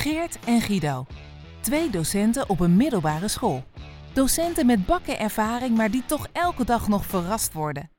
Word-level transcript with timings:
Geert 0.00 0.38
en 0.44 0.60
Guido. 0.60 1.06
Twee 1.60 1.90
docenten 1.90 2.48
op 2.48 2.60
een 2.60 2.76
middelbare 2.76 3.28
school. 3.28 3.64
Docenten 4.12 4.66
met 4.66 4.86
bakken 4.86 5.18
ervaring, 5.18 5.76
maar 5.76 5.90
die 5.90 6.02
toch 6.06 6.26
elke 6.32 6.64
dag 6.64 6.88
nog 6.88 7.04
verrast 7.06 7.52
worden. 7.52 7.90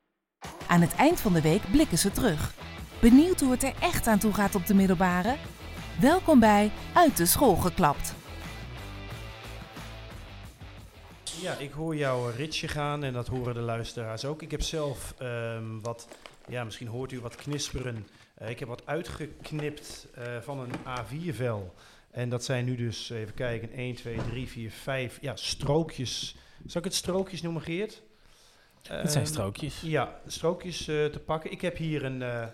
Aan 0.67 0.81
het 0.81 0.95
eind 0.95 1.19
van 1.19 1.33
de 1.33 1.41
week 1.41 1.61
blikken 1.71 1.97
ze 1.97 2.11
terug. 2.11 2.53
Benieuwd 3.01 3.39
hoe 3.39 3.51
het 3.51 3.63
er 3.63 3.73
echt 3.79 4.07
aan 4.07 4.19
toe 4.19 4.33
gaat 4.33 4.55
op 4.55 4.65
de 4.65 4.73
middelbare? 4.73 5.35
Welkom 5.99 6.39
bij 6.39 6.71
Uit 6.93 7.17
de 7.17 7.25
School 7.25 7.55
geklapt. 7.55 8.13
Ja, 11.41 11.57
ik 11.57 11.71
hoor 11.71 11.95
jouw 11.95 12.29
ritje 12.29 12.67
gaan 12.67 13.03
en 13.03 13.13
dat 13.13 13.27
horen 13.27 13.53
de 13.53 13.59
luisteraars 13.59 14.25
ook. 14.25 14.41
Ik 14.41 14.51
heb 14.51 14.61
zelf 14.61 15.13
ehm, 15.17 15.79
wat, 15.81 16.07
ja, 16.47 16.63
misschien 16.63 16.87
hoort 16.87 17.11
u 17.11 17.19
wat 17.19 17.35
knisperen. 17.35 18.07
Eh, 18.33 18.49
ik 18.49 18.59
heb 18.59 18.67
wat 18.67 18.85
uitgeknipt 18.85 20.07
eh, 20.13 20.23
van 20.41 20.59
een 20.59 20.71
A4-vel. 20.87 21.73
En 22.11 22.29
dat 22.29 22.43
zijn 22.43 22.65
nu 22.65 22.75
dus, 22.75 23.09
even 23.09 23.33
kijken, 23.33 23.71
1, 23.73 23.95
2, 23.95 24.17
3, 24.29 24.47
4, 24.47 24.71
5, 24.71 25.17
ja, 25.21 25.35
strookjes. 25.35 26.35
Zal 26.65 26.81
ik 26.81 26.87
het 26.87 26.95
strookjes 26.95 27.41
noemen, 27.41 27.61
Geert? 27.61 28.01
Het 28.87 29.11
zijn 29.11 29.23
Ehm, 29.23 29.33
strookjes. 29.33 29.81
Ja, 29.81 30.19
strookjes 30.27 30.87
eh, 30.87 31.05
te 31.05 31.19
pakken. 31.25 31.51
Ik 31.51 31.61
heb 31.61 31.77
hier 31.77 32.05
een, 32.05 32.21
eh, 32.21 32.45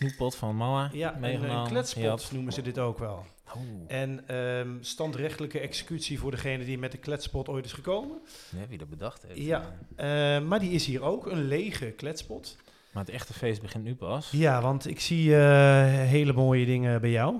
Snoeppot 0.00 0.34
van 0.36 0.56
mama 0.56 0.90
ja, 0.92 1.14
een, 1.14 1.20
meegenomen. 1.20 1.56
een 1.56 1.68
kletspot, 1.68 2.02
gehad. 2.02 2.30
noemen 2.32 2.52
ze 2.52 2.62
dit 2.62 2.78
ook 2.78 2.98
wel. 2.98 3.24
Oh, 3.54 3.60
En 3.86 4.28
ehm, 4.28 4.68
standrechtelijke 4.80 5.58
executie 5.60 6.18
voor 6.18 6.30
degene 6.30 6.64
die 6.64 6.78
met 6.78 6.92
de 6.92 6.98
kletspot 6.98 7.48
ooit 7.48 7.64
is 7.64 7.72
gekomen. 7.72 8.20
ja, 8.60 8.66
wie 8.68 8.78
dat 8.78 8.88
bedacht 8.88 9.22
heeft. 9.22 9.38
Ja. 9.40 9.76
eh. 9.96 10.36
Eh, 10.36 10.42
maar 10.44 10.58
die 10.60 10.70
is 10.70 10.86
hier 10.86 11.02
ook, 11.02 11.26
een 11.26 11.44
lege 11.44 11.90
kletspot. 11.90 12.56
Maar 12.92 13.04
het 13.04 13.14
echte 13.14 13.32
feest 13.32 13.62
begint 13.62 13.84
nu 13.84 13.94
pas. 13.94 14.30
Ja, 14.30 14.62
want 14.62 14.86
ik 14.86 15.00
zie 15.00 15.36
eh, 15.36 15.84
hele 15.86 16.32
mooie 16.32 16.66
dingen 16.66 17.00
bij 17.00 17.10
jou. 17.10 17.36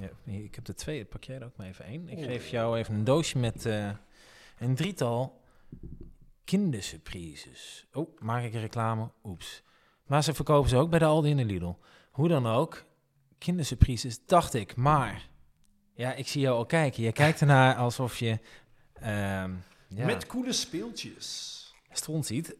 Ja, 0.00 0.32
ik 0.32 0.54
heb 0.54 0.64
de 0.64 0.74
twee. 0.74 1.04
Pak 1.04 1.24
jij 1.24 1.36
er 1.36 1.44
ook 1.44 1.56
maar 1.56 1.66
even 1.66 1.84
één. 1.84 2.08
Ik 2.08 2.24
geef 2.24 2.48
jou 2.48 2.78
even 2.78 2.94
een 2.94 3.04
doosje 3.04 3.38
met 3.38 3.66
eh, 3.66 3.90
een 4.58 4.74
drietal 4.74 5.40
kindersurprises. 6.44 7.86
Oh, 7.92 8.18
maak 8.20 8.44
ik 8.44 8.54
een 8.54 8.60
reclame? 8.60 9.08
Oeps. 9.24 9.62
Maar 10.06 10.22
ze 10.24 10.34
verkopen 10.34 10.68
ze 10.70 10.76
ook 10.76 10.90
bij 10.90 10.98
de 10.98 11.04
Aldi 11.04 11.30
en 11.30 11.36
de 11.36 11.44
Lidl. 11.44 11.72
Hoe 12.10 12.28
dan 12.28 12.46
ook, 12.46 12.84
kindersurprises 13.38 14.26
dacht 14.26 14.54
ik. 14.54 14.76
Maar, 14.76 15.28
ja, 15.94 16.12
ik 16.14 16.28
zie 16.28 16.40
jou 16.40 16.56
al 16.56 16.66
kijken. 16.66 17.02
Je 17.02 17.12
kijkt 17.12 17.40
ernaar 17.40 17.74
alsof 17.76 18.18
je... 18.18 18.38
ehm, 18.94 19.50
ja, 19.88 20.04
Met 20.06 20.26
coole 20.26 20.52
speeltjes. 20.52 21.52
stond 21.90 22.26
ziet. 22.26 22.56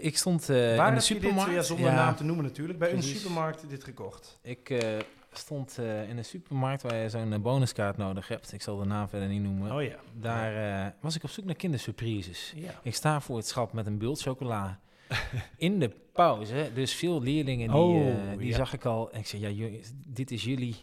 Ik- 0.00 0.16
stond 0.18 0.46
Waar 0.46 0.56
eh 0.56 0.70
in 0.70 0.76
de 0.76 0.82
heb 0.82 0.92
je 0.92 0.98
dit, 0.98 1.04
supermarkt. 1.04 1.52
ja, 1.54 1.62
zonder 1.62 1.86
Ja, 1.86 1.94
naam 1.94 2.16
te 2.16 2.24
noemen 2.24 2.44
natuurlijk, 2.44 2.78
bij 2.78 2.88
precies. 2.90 3.10
een 3.12 3.16
supermarkt 3.18 3.68
dit 3.68 3.84
gekocht? 3.84 4.38
Ik 4.42 4.70
eh, 4.70 4.98
stond 5.32 5.78
eh, 5.78 6.08
in 6.08 6.16
een 6.18 6.24
supermarkt 6.24 6.82
waar 6.82 6.94
je 6.96 7.08
zo'n 7.08 7.32
eh, 7.32 7.38
bonuskaart 7.40 7.96
nodig 7.96 8.28
hebt. 8.28 8.52
Ik 8.52 8.62
zal 8.62 8.76
de 8.78 8.84
naam 8.84 9.08
verder 9.08 9.28
niet 9.28 9.42
noemen. 9.42 9.72
Oh 9.72 9.82
ja. 9.82 9.96
Daar 10.12 10.84
eh, 10.86 10.92
was 11.00 11.16
ik 11.16 11.22
op 11.24 11.30
zoek 11.30 11.44
naar 11.44 11.54
kindersurprises. 11.54 12.52
Ja. 12.56 12.80
Ik 12.82 12.94
sta 12.94 13.20
voor 13.20 13.36
het 13.36 13.46
schap 13.46 13.72
met 13.72 13.86
een 13.86 13.98
bult 13.98 14.20
chocola. 14.20 14.80
In 15.56 15.78
de 15.78 15.90
pauze, 16.12 16.70
dus 16.74 16.94
veel 16.94 17.22
leerlingen 17.22 17.68
die, 17.68 17.76
Oh, 17.76 18.08
eh, 18.08 18.38
die 18.38 18.48
ja. 18.48 18.56
zag 18.56 18.72
ik 18.72 18.84
al. 18.84 19.10
En 19.12 19.20
ik 19.20 19.26
zei, 19.26 19.42
ja, 19.42 19.48
jongens, 19.48 19.90
dit 20.06 20.30
is 20.30 20.44
jullie 20.44 20.76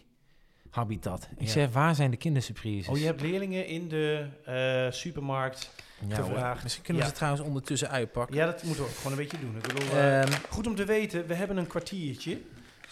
habitat. 0.70 1.28
Ik 1.36 1.46
Ja. 1.46 1.52
zeg, 1.52 1.72
waar 1.72 1.94
zijn 1.94 2.10
de 2.10 2.16
kindersurprises? 2.16 2.88
Oh, 2.88 2.98
je 2.98 3.04
hebt 3.04 3.20
leerlingen 3.20 3.66
in 3.66 3.88
de 3.88 4.26
eh, 4.44 4.92
supermarkt. 4.92 5.70
ja, 6.08 6.16
hoor. 6.16 6.24
gevraagd. 6.24 6.62
Misschien 6.62 6.84
kunnen 6.84 7.02
we 7.02 7.08
Ja. 7.08 7.14
ze 7.14 7.18
trouwens 7.20 7.46
ondertussen 7.46 7.90
uitpakken. 7.90 8.36
Ja, 8.36 8.46
dat 8.46 8.62
moeten 8.62 8.82
we 8.84 8.88
ook 8.90 8.96
gewoon 8.96 9.12
een 9.12 9.18
beetje 9.18 9.38
doen. 9.38 9.56
Ik 9.56 9.62
bedoel, 9.62 9.88
eh, 9.90 10.22
Ehm, 10.22 10.32
goed 10.50 10.66
om 10.66 10.74
te 10.74 10.84
weten, 10.84 11.26
we 11.26 11.34
hebben 11.34 11.56
een 11.56 11.66
kwartiertje. 11.66 12.38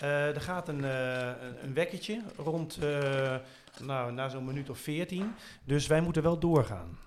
Eh, 0.00 0.26
er 0.34 0.40
gaat 0.40 0.68
een, 0.68 0.84
eh, 0.84 1.30
een, 1.62 1.74
wekkertje 1.74 2.20
rond, 2.36 2.76
eh, 2.82 3.34
nou, 3.82 4.12
na 4.12 4.28
zo'n 4.28 4.44
minuut 4.44 4.70
of 4.70 4.78
veertien. 4.78 5.32
Dus 5.64 5.86
wij 5.86 6.00
moeten 6.00 6.22
wel 6.22 6.38
doorgaan. 6.38 6.98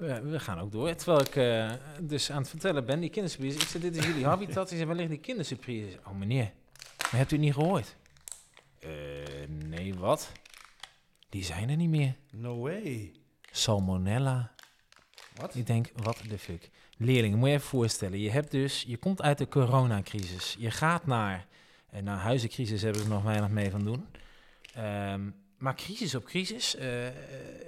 We, 0.00 0.20
we 0.20 0.40
gaan 0.40 0.58
ook 0.58 0.72
door. 0.72 0.94
Terwijl 0.94 1.20
ik 1.20 1.36
eh, 1.36 1.70
dus 2.00 2.30
aan 2.30 2.40
het 2.40 2.48
vertellen 2.48 2.84
ben, 2.84 3.00
die 3.00 3.10
kindersurprises. 3.10 3.62
Ik 3.62 3.68
zei, 3.68 3.82
dit 3.82 3.96
is 3.96 4.06
jullie 4.06 4.24
habitat. 4.24 4.70
Ik 4.70 4.76
zei, 4.76 4.94
waar 4.94 5.08
die 5.08 5.18
kindersurprises? 5.18 5.94
Oh 6.06 6.18
meneer, 6.18 6.52
maar 7.00 7.20
hebt 7.20 7.32
u 7.32 7.34
het 7.34 7.44
niet 7.44 7.54
gehoord? 7.54 7.96
Eh, 8.78 8.90
nee, 9.48 9.94
wat? 9.94 10.32
Die 11.28 11.44
zijn 11.44 11.70
er 11.70 11.76
niet 11.76 11.88
meer. 11.88 12.14
No 12.30 12.58
way. 12.58 13.12
Salmonella. 13.50 14.52
Wat? 15.34 15.54
Ik 15.54 15.66
denk, 15.66 15.90
wat 15.94 16.22
de 16.28 16.38
fuck. 16.38 16.70
Leerlingen, 16.96 17.38
moet 17.38 17.48
je 17.48 17.54
even 17.54 17.68
voorstellen. 17.68 18.18
Je 18.18 18.30
hebt 18.30 18.50
dus, 18.50 18.84
je 18.86 18.96
komt 18.96 19.22
uit 19.22 19.38
de 19.38 19.48
coronacrisis. 19.48 20.56
Je 20.58 20.70
gaat 20.70 21.06
naar, 21.06 21.46
en 21.90 22.04
nou, 22.04 22.18
huizencrisis 22.18 22.82
hebben 22.82 23.02
ze 23.02 23.08
nog 23.08 23.22
weinig 23.22 23.48
mee 23.48 23.70
van 23.70 23.84
doen. 23.84 24.06
Ehm, 24.74 25.30
maar 25.60 25.74
crisis 25.74 26.14
op 26.14 26.24
crisis. 26.24 26.74
Eh, 26.76 27.06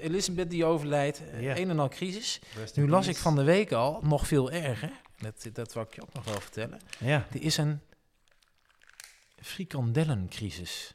Elisabeth 0.04 0.50
die 0.50 0.64
overlijdt, 0.64 1.22
eh, 1.30 1.56
een 1.56 1.70
en 1.70 1.78
al 1.78 1.88
crisis. 1.88 2.38
Nu 2.75 2.88
las 2.88 3.06
ik 3.06 3.16
van 3.16 3.34
de 3.36 3.42
week 3.44 3.72
al, 3.72 4.00
nog 4.03 4.26
veel 4.26 4.50
erger. 4.50 4.91
Dat, 5.19 5.48
dat 5.53 5.72
wil 5.75 5.82
ik 5.82 5.94
je 5.94 6.02
ook 6.02 6.12
nog 6.12 6.25
wel 6.25 6.41
vertellen. 6.41 6.81
Ja. 6.98 7.26
Er 7.32 7.42
is 7.42 7.56
een 7.56 7.81
frikandellencrisis. 9.41 10.92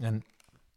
En 0.00 0.24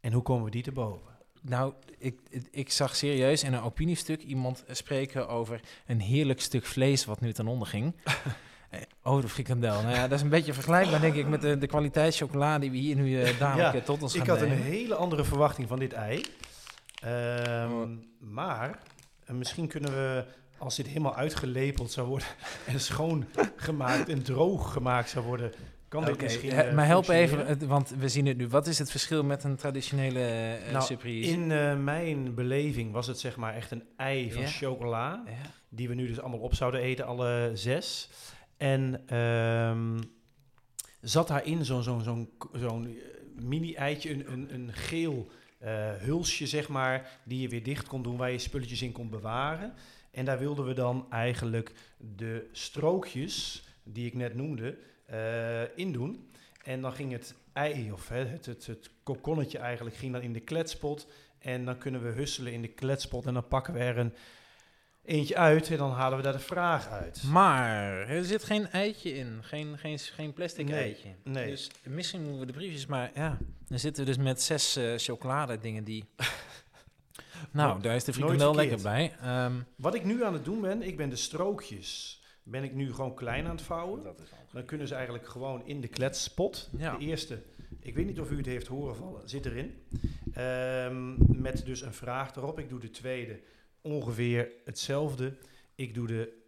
En 0.02 0.14
hoe 0.14 0.22
komen 0.24 0.46
we 0.46 0.52
die 0.52 0.64
te 0.64 0.72
boven? 0.72 1.12
nou, 1.42 1.74
ik, 1.98 2.20
ik- 2.30 2.48
ik 2.52 2.72
zag 2.72 2.96
serieus 2.96 3.44
in 3.44 3.54
een 3.54 3.62
opiniestuk 3.62 4.22
iemand 4.22 4.64
spreken 4.72 5.28
over 5.28 5.60
een 5.86 6.00
heerlijk 6.02 6.42
stuk 6.42 6.66
vlees 6.66 7.06
wat 7.06 7.22
nu 7.22 7.34
ten 7.34 7.48
onder 7.48 7.68
ging. 7.68 7.94
Eh, 8.74 8.82
over 9.04 9.22
de 9.22 9.30
frikandel. 9.30 9.82
Nou 9.82 9.94
ja, 9.96 10.02
dat 10.08 10.18
is 10.18 10.22
een 10.24 10.30
beetje 10.30 10.54
vergelijkbaar, 10.54 11.02
denk 11.02 11.16
ik, 11.16 11.28
met 11.28 11.42
de, 11.42 11.58
de 11.58 11.68
kwaliteit 11.68 12.16
chocola 12.16 12.60
die 12.60 12.72
we 12.72 12.78
hier 12.78 12.96
nu 12.96 13.22
eh, 13.22 13.40
dadelijk 13.40 13.74
Ja, 13.74 13.80
eh, 13.80 13.86
tot 13.86 14.02
ons 14.04 14.14
Ik 14.16 14.20
gaan 14.20 14.30
had 14.30 14.42
een 14.42 14.52
hele 14.52 14.96
andere 14.96 15.24
verwachting 15.24 15.68
van 15.68 15.80
dit 15.80 15.94
ei. 15.94 16.26
Ehm, 17.02 17.72
Oh. 17.72 17.88
Maar 18.20 18.80
misschien 19.28 19.68
kunnen 19.68 19.92
we, 19.92 20.26
als 20.58 20.76
dit 20.76 20.88
helemaal 20.88 21.16
uitgelepeld 21.16 21.92
zou 21.92 22.08
worden 22.08 22.28
en 22.68 22.80
schoongemaakt 22.80 24.10
en 24.10 24.24
droog 24.24 24.74
gemaakt 24.74 25.10
zou 25.10 25.26
worden, 25.26 25.52
kan 25.88 26.04
dit 26.04 26.14
Oké, 26.14 26.24
misschien. 26.24 26.52
eh, 26.52 26.74
maar 26.74 26.86
help 26.86 27.08
even, 27.10 27.68
want 27.68 27.90
we 28.00 28.10
zien 28.10 28.26
het 28.26 28.38
nu. 28.38 28.48
Wat 28.48 28.68
is 28.68 28.80
het 28.80 28.92
verschil 28.92 29.24
met 29.24 29.44
een 29.44 29.56
traditionele 29.56 30.58
Nou, 30.72 30.84
surprise? 30.84 31.32
In 31.32 31.48
mijn 31.84 32.34
beleving 32.34 32.92
was 32.92 33.08
het 33.08 33.20
zeg 33.20 33.36
maar 33.36 33.54
echt 33.54 33.72
een 33.72 33.84
ei 33.98 34.32
van 34.32 34.48
chocola, 34.48 35.24
die 35.70 35.88
we 35.88 35.94
nu 35.96 36.08
dus 36.08 36.20
allemaal 36.20 36.40
op 36.40 36.56
zouden 36.56 36.82
eten, 36.82 37.06
alle 37.06 37.52
zes. 37.54 38.10
En 38.58 39.08
ehm, 39.08 40.02
zat 41.02 41.28
daarin 41.28 41.66
zo'n 41.66 41.84
zo'n 41.84 42.30
eh, 42.54 43.44
mini-eitje, 43.44 44.12
een, 44.12 44.32
een, 44.32 44.54
een 44.54 44.74
geel 44.74 45.30
eh, 45.58 45.92
hulsje, 45.92 46.48
zeg 46.48 46.70
maar, 46.70 47.20
die 47.24 47.42
je 47.42 47.48
weer 47.48 47.64
dicht 47.64 47.88
kon 47.88 48.04
doen, 48.04 48.18
waar 48.18 48.32
je 48.32 48.38
spulletjes 48.38 48.82
in 48.82 48.92
kon 48.92 49.10
bewaren. 49.10 49.74
En 50.12 50.26
daar 50.26 50.40
wilden 50.40 50.66
we 50.66 50.74
dan 50.74 51.06
eigenlijk 51.10 51.72
de 51.98 52.50
strookjes, 52.52 53.64
die 53.84 54.06
ik 54.06 54.14
net 54.14 54.36
noemde, 54.36 54.78
eh 55.06 55.78
in 55.78 55.92
doen. 55.92 56.32
En 56.64 56.82
dan 56.82 56.94
ging 56.94 57.12
het 57.12 57.36
ei, 57.54 57.92
of 57.92 58.10
het, 58.10 58.46
het, 58.46 58.66
het 58.66 58.90
kokonnetje 59.04 59.58
eigenlijk, 59.58 59.96
ging 59.96 60.14
dan 60.14 60.22
in 60.22 60.34
de 60.34 60.40
kletspot. 60.40 61.08
En 61.40 61.66
dan 61.66 61.78
kunnen 61.78 62.04
we 62.04 62.10
husselen 62.10 62.54
in 62.54 62.62
de 62.62 62.68
kletspot 62.68 63.26
en 63.26 63.34
dan 63.34 63.48
pakken 63.48 63.74
we 63.74 63.80
er 63.80 63.98
een 63.98 64.14
eentje 65.04 65.38
uit 65.38 65.70
en 65.70 65.78
dan 65.78 65.92
halen 65.92 66.18
we 66.18 66.24
daar 66.24 66.34
de 66.34 66.40
vraag 66.40 66.90
uit. 66.90 67.24
Maar 67.24 67.92
er 68.08 68.26
zit 68.26 68.44
geen 68.44 68.68
eitje 68.68 69.14
in, 69.14 69.40
geen, 69.44 69.78
geen, 69.78 70.00
geen 70.00 70.34
plastic 70.34 70.66
Nee, 70.68 70.80
eitje. 70.84 71.10
nee. 71.24 71.50
Dus 71.50 71.72
misschien 71.84 72.22
moeten 72.22 72.40
we 72.40 72.46
de 72.46 72.54
briefjes, 72.54 72.86
maar 72.86 73.12
ja, 73.16 73.38
dan 73.68 73.80
zitten 73.80 74.06
we 74.06 74.14
dus 74.14 74.24
met 74.24 74.42
zes 74.42 74.76
eh 74.76 74.94
chocolade 74.98 75.60
dingen 75.60 75.84
die... 75.84 76.04
nou, 77.52 77.82
daar 77.82 77.96
is 77.96 78.04
de 78.04 78.14
frikandel 78.14 78.56
lekker 78.56 78.82
bij. 78.82 79.16
Ehm, 79.22 79.54
Wat 79.76 79.96
ik 79.96 80.04
nu 80.06 80.24
aan 80.24 80.34
het 80.34 80.46
doen 80.46 80.62
ben, 80.62 80.82
ik 80.82 80.98
ben 80.98 81.10
de 81.10 81.16
strookjes, 81.16 82.22
ben 82.44 82.64
ik 82.64 82.74
nu 82.74 82.94
gewoon 82.94 83.14
klein 83.16 83.46
aan 83.46 83.56
het 83.56 83.62
vouwen. 83.66 84.04
Dan 84.52 84.66
kunnen 84.66 84.88
ze 84.88 84.94
eigenlijk 84.96 85.28
gewoon 85.28 85.66
in 85.66 85.82
de 85.82 85.88
kletspot. 85.88 86.70
Ja. 86.78 86.98
De 86.98 87.06
eerste, 87.06 87.42
ik 87.80 87.96
weet 87.96 88.06
niet 88.06 88.20
of 88.20 88.32
u 88.32 88.38
het 88.38 88.46
heeft 88.46 88.68
horen 88.68 88.96
vallen, 88.96 89.30
zit 89.30 89.46
erin. 89.46 89.84
Ehm, 90.34 91.42
met 91.42 91.66
dus 91.66 91.82
een 91.82 91.94
vraag 91.94 92.36
erop. 92.36 92.60
Ik 92.60 92.70
doe 92.70 92.80
de 92.80 92.90
tweede 92.90 93.40
ongeveer 93.84 94.52
hetzelfde. 94.66 95.38
Ik 95.76 95.94
doe 95.94 96.08
de 96.08 96.42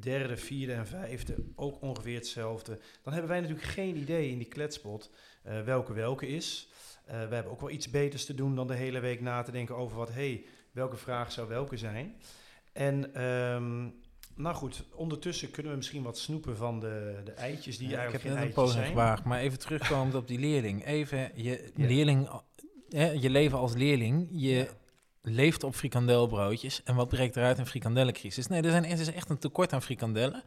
derde, 0.00 0.36
vierde 0.36 0.72
en 0.72 0.86
vijfde 0.86 1.34
ook 1.56 1.82
ongeveer 1.82 2.14
hetzelfde. 2.14 2.78
Dan 3.02 3.12
hebben 3.12 3.30
wij 3.30 3.40
natuurlijk 3.40 3.66
geen 3.68 3.96
idee 3.96 4.30
in 4.30 4.38
die 4.38 4.48
kletspot 4.48 5.10
eh, 5.42 5.62
welke 5.62 5.92
welke 5.92 6.26
is. 6.28 6.68
Eh, 7.04 7.28
we 7.28 7.34
hebben 7.34 7.52
ook 7.52 7.60
wel 7.60 7.70
iets 7.70 7.90
beters 7.90 8.24
te 8.24 8.34
doen 8.34 8.54
dan 8.54 8.66
de 8.66 8.74
hele 8.74 9.00
week 9.00 9.20
na 9.20 9.42
te 9.42 9.50
denken 9.50 9.76
over 9.76 9.96
wat, 9.96 10.12
hey, 10.12 10.44
welke 10.72 10.96
vraag 10.96 11.32
zou 11.32 11.48
welke 11.48 11.76
zijn. 11.76 12.14
En 12.72 13.14
ehm, 13.14 13.88
nou 14.34 14.54
goed, 14.56 14.84
ondertussen 14.94 15.50
kunnen 15.50 15.72
we 15.72 15.78
misschien 15.78 16.02
wat 16.02 16.18
snoepen 16.18 16.56
van 16.56 16.80
de, 16.80 17.20
de 17.24 17.32
eitjes 17.32 17.78
die 17.78 17.88
ja, 17.88 18.02
ik 18.04 18.12
heb 18.12 18.22
eigenlijk 18.22 18.22
net 18.22 18.22
geen 18.22 18.32
een 18.32 18.38
eitjes 18.38 18.54
poging 18.64 18.78
zijn. 18.78 18.88
gewaagd, 18.88 19.24
maar 19.24 19.40
even 19.40 19.58
terugkomend 19.58 20.14
op 20.14 20.28
die 20.28 20.38
leerling. 20.38 20.84
Even 20.86 21.30
je 21.34 21.70
Ja. 21.76 21.86
leerling, 21.86 22.28
eh, 22.88 23.22
je 23.22 23.30
leven 23.30 23.58
als 23.58 23.74
leerling, 23.74 24.28
je. 24.30 24.68
Leeft 25.30 25.64
op 25.64 25.74
frikandelbroodjes. 25.74 26.82
En 26.84 26.94
wat 26.94 27.08
breekt 27.08 27.36
eruit? 27.36 27.58
Een 27.58 27.66
frikandellencrisis. 27.66 28.46
Nee, 28.46 28.62
er, 28.62 28.70
zijn, 28.70 28.84
er 28.84 29.00
is 29.00 29.12
echt 29.12 29.30
een 29.30 29.38
tekort 29.38 29.72
aan 29.72 29.82
frikandellen. 29.82 30.42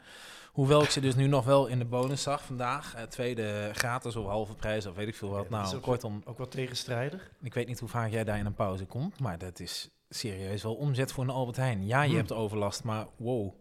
Hoewel 0.51 0.83
ik 0.83 0.89
ze 0.89 0.99
dus 0.99 1.15
nu 1.15 1.27
nog 1.27 1.45
wel 1.45 1.67
in 1.67 1.79
de 1.79 1.85
bonus 1.85 2.21
zag 2.21 2.43
vandaag. 2.43 2.95
eh, 2.95 3.03
tweede 3.03 3.69
gratis 3.73 4.15
of 4.15 4.25
halve 4.25 4.55
prijs 4.55 4.85
of 4.85 4.95
weet 4.95 5.07
ik 5.07 5.15
veel 5.15 5.29
wat. 5.29 5.45
Ja, 5.49 5.61
nou, 5.61 5.75
ook- 5.75 5.81
kortom, 5.81 6.21
Ook 6.25 6.37
wat 6.37 6.51
tegenstrijdig. 6.51 7.31
ik 7.41 7.53
weet 7.53 7.67
niet 7.67 7.79
hoe 7.79 7.89
vaak 7.89 8.11
jij 8.11 8.23
daar 8.23 8.37
in 8.37 8.45
een 8.45 8.53
pauze 8.53 8.85
komt. 8.85 9.19
Maar 9.19 9.37
dat 9.37 9.59
is 9.59 9.89
serieus 10.09 10.63
wel 10.63 10.73
omzet 10.75 11.11
voor 11.11 11.23
een 11.23 11.29
Albert 11.29 11.57
Heijn. 11.57 11.85
Ja, 11.87 12.01
je 12.01 12.07
Hmm. 12.07 12.17
hebt 12.17 12.31
overlast, 12.31 12.83
maar 12.83 13.05
wow. 13.17 13.53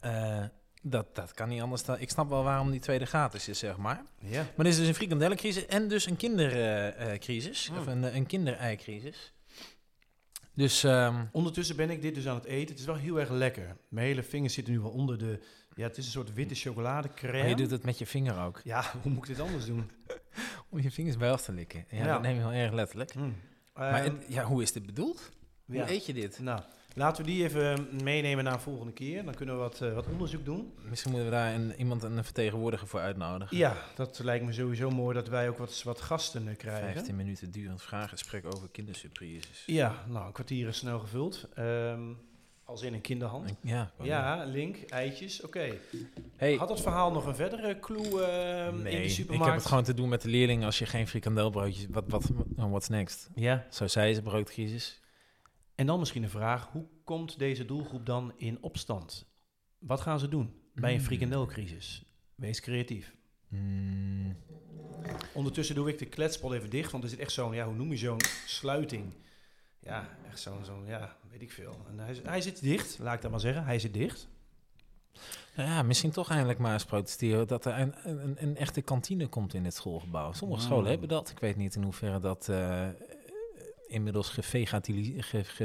Eh, 0.00 0.42
dat, 0.82 1.14
dat 1.14 1.32
kan 1.32 1.48
niet 1.48 1.60
anders 1.62 1.84
dan... 1.84 1.98
Ik 1.98 2.10
snap 2.10 2.28
wel 2.28 2.42
waarom 2.42 2.70
die 2.70 2.80
tweede 2.80 3.04
gratis 3.04 3.48
is, 3.48 3.58
zeg 3.58 3.76
maar. 3.76 4.02
Ja. 4.18 4.42
Maar 4.56 4.66
er 4.66 4.72
is 4.72 4.76
dus 4.76 4.88
een 4.88 4.94
frikandellencrisis 4.94 5.66
en 5.66 5.88
dus 5.88 6.06
een 6.06 6.16
kindercrisis. 6.16 7.66
Hmm. 7.68 7.78
Of 7.78 7.86
een, 7.86 8.16
een 8.16 8.26
kindereicrisis. 8.26 9.32
Dus 10.54 10.84
ehm, 10.84 11.24
Ondertussen 11.32 11.76
ben 11.76 11.90
ik 11.90 12.02
dit 12.02 12.14
dus 12.14 12.28
aan 12.28 12.34
het 12.34 12.44
eten. 12.44 12.68
Het 12.70 12.78
is 12.78 12.84
wel 12.86 12.94
heel 12.96 13.20
erg 13.20 13.30
lekker. 13.30 13.76
Mijn 13.88 14.06
hele 14.06 14.22
vingers 14.22 14.54
zitten 14.54 14.72
nu 14.72 14.80
wel 14.80 14.90
onder 14.90 15.18
de... 15.18 15.38
Ja, 15.74 15.82
het 15.86 15.96
is 15.96 16.04
een 16.04 16.10
soort 16.10 16.34
witte 16.34 16.54
chocoladecrème. 16.54 17.38
maar 17.38 17.48
je 17.48 17.56
doet 17.56 17.70
het 17.70 17.84
met 17.84 17.98
je 17.98 18.06
vinger 18.06 18.38
ook. 18.44 18.60
Ja, 18.64 18.84
hoe 19.02 19.12
moet 19.12 19.28
ik 19.28 19.36
dit 19.36 19.40
anders 19.46 19.66
doen? 19.66 19.90
Om 20.70 20.80
je 20.80 20.90
vingers 20.90 21.16
bij 21.16 21.30
af 21.30 21.42
te 21.42 21.52
likken. 21.52 21.84
Ja, 21.90 21.96
Ja. 21.98 22.12
dat 22.12 22.22
neem 22.22 22.34
je 22.36 22.40
wel 22.42 22.52
erg 22.52 22.72
letterlijk. 22.72 23.12
Hm. 23.12 23.20
maar 23.74 23.94
Ehm, 24.04 24.04
het- 24.14 24.24
ja, 24.28 24.44
hoe 24.44 24.62
is 24.62 24.72
dit 24.72 24.86
bedoeld? 24.86 25.30
Hoe 25.64 25.74
ja. 25.76 25.88
eet 25.88 26.06
je 26.06 26.12
dit? 26.12 26.38
Nou, 26.38 26.60
laten 26.94 27.24
we 27.24 27.30
die 27.30 27.44
even 27.44 27.88
meenemen 28.02 28.44
naar 28.44 28.60
volgende 28.60 28.92
keer. 28.92 29.24
Dan 29.24 29.34
kunnen 29.34 29.54
we 29.54 29.60
wat, 29.60 29.80
eh, 29.80 29.94
wat 29.94 30.06
onderzoek 30.06 30.44
doen. 30.44 30.72
Misschien 30.88 31.10
moeten 31.10 31.30
we 31.30 31.36
daar 31.36 31.54
een, 31.54 31.74
iemand, 31.78 32.02
een 32.02 32.24
vertegenwoordiger 32.24 32.88
voor 32.88 33.00
uitnodigen. 33.00 33.56
Ja, 33.56 33.76
dat 33.94 34.18
lijkt 34.18 34.44
me 34.44 34.52
sowieso 34.52 34.90
mooi 34.90 35.14
dat 35.14 35.28
wij 35.28 35.48
ook 35.48 35.58
wat, 35.58 35.82
wat 35.82 36.00
gasten 36.00 36.48
eh, 36.48 36.56
krijgen. 36.56 36.92
15 36.92 37.16
minuten 37.16 37.50
durend 37.50 37.82
vraaggesprek 37.82 38.44
over 38.54 38.68
kindersurprises. 38.68 39.62
Ja, 39.66 40.04
nou, 40.08 40.26
een 40.26 40.32
kwartier 40.32 40.68
is 40.68 40.76
snel 40.76 40.98
gevuld. 40.98 41.48
Ehm, 41.54 42.00
als 42.64 42.82
in 42.82 42.94
een 42.94 43.00
kinderhand. 43.00 43.54
Ja. 43.62 43.90
Ja, 44.02 44.44
link, 44.44 44.76
eitjes, 44.88 45.42
oké. 45.42 45.78
Hey, 46.36 46.54
Had 46.54 46.68
dat 46.68 46.80
verhaal 46.80 47.12
nog 47.12 47.26
een 47.26 47.34
verdere 47.34 47.78
clue 47.78 48.22
ehm, 48.22 48.76
in 48.76 48.82
nee, 48.82 48.96
de 48.96 49.02
ik 49.02 49.10
supermarkt? 49.10 49.46
heb 49.46 49.54
het 49.54 49.66
gewoon 49.66 49.84
te 49.84 49.94
doen 49.94 50.08
met 50.08 50.22
de 50.22 50.28
leerlingen 50.28 50.64
als 50.64 50.78
je 50.78 50.86
geen 50.86 51.08
frikandelbroodjes... 51.08 51.86
Wat, 51.90 52.04
wat, 52.06 52.30
oh, 52.56 52.70
what's 52.70 52.88
next? 52.88 53.30
Ja, 53.34 53.66
Zo 53.70 53.86
zei 53.86 54.14
ze, 54.14 54.22
broodcrisis. 54.22 55.00
En 55.82 55.88
dan 55.88 55.98
misschien 55.98 56.22
een 56.22 56.30
vraag. 56.30 56.68
Hoe 56.72 56.86
komt 57.04 57.38
deze 57.38 57.64
doelgroep 57.64 58.06
dan 58.06 58.32
in 58.36 58.58
opstand? 58.60 59.26
Wat 59.78 60.00
gaan 60.00 60.18
ze 60.18 60.28
doen 60.28 60.54
bij 60.74 60.92
een 60.92 60.98
Mm. 60.98 61.04
frikandelcrisis? 61.04 62.04
Wees 62.34 62.60
creatief. 62.60 63.14
Mm, 63.48 64.36
Ondertussen 65.34 65.74
doe 65.74 65.88
ik 65.88 65.98
de 65.98 66.06
kletspot 66.06 66.52
even 66.52 66.70
dicht, 66.70 66.90
want 66.92 67.04
er 67.04 67.10
zit 67.10 67.18
echt 67.18 67.32
zo'n, 67.32 67.52
ja, 67.54 67.64
hoe 67.66 67.74
noem 67.74 67.90
je 67.90 67.96
zo'n 67.96 68.20
sluiting? 68.46 69.12
Ja, 69.80 70.08
echt 70.28 70.40
zo'n, 70.40 70.64
zo'n, 70.64 70.86
ja, 70.86 71.16
weet 71.30 71.42
ik 71.42 71.52
veel. 71.52 71.76
En 71.88 71.98
hij, 71.98 72.20
hij 72.22 72.40
zit 72.40 72.62
dicht, 72.62 72.98
laat 72.98 73.14
ik 73.14 73.22
dat 73.22 73.30
maar 73.30 73.40
zeggen. 73.40 73.64
Hij 73.64 73.78
zit 73.78 73.94
dicht. 73.94 74.28
Nou 75.56 75.68
ja, 75.68 75.82
misschien 75.82 76.10
toch 76.10 76.30
eindelijk 76.30 76.58
maar 76.58 76.72
eens 76.72 76.84
protesteren 76.84 77.46
dat 77.46 77.64
er 77.64 77.78
een, 77.78 77.94
een, 78.02 78.42
een 78.42 78.56
echte 78.56 78.80
kantine 78.80 79.26
komt 79.26 79.54
in 79.54 79.62
dit 79.62 79.74
schoolgebouw. 79.74 80.32
Sommige 80.32 80.60
Mm. 80.60 80.66
scholen 80.66 80.90
hebben 80.90 81.08
dat. 81.08 81.30
Ik 81.30 81.38
weet 81.38 81.56
niet 81.56 81.74
in 81.74 81.82
hoeverre 81.82 82.18
dat 82.18 82.48
eh, 82.48 82.88
inmiddels 83.92 84.28
gevegaliseerd 84.28 85.58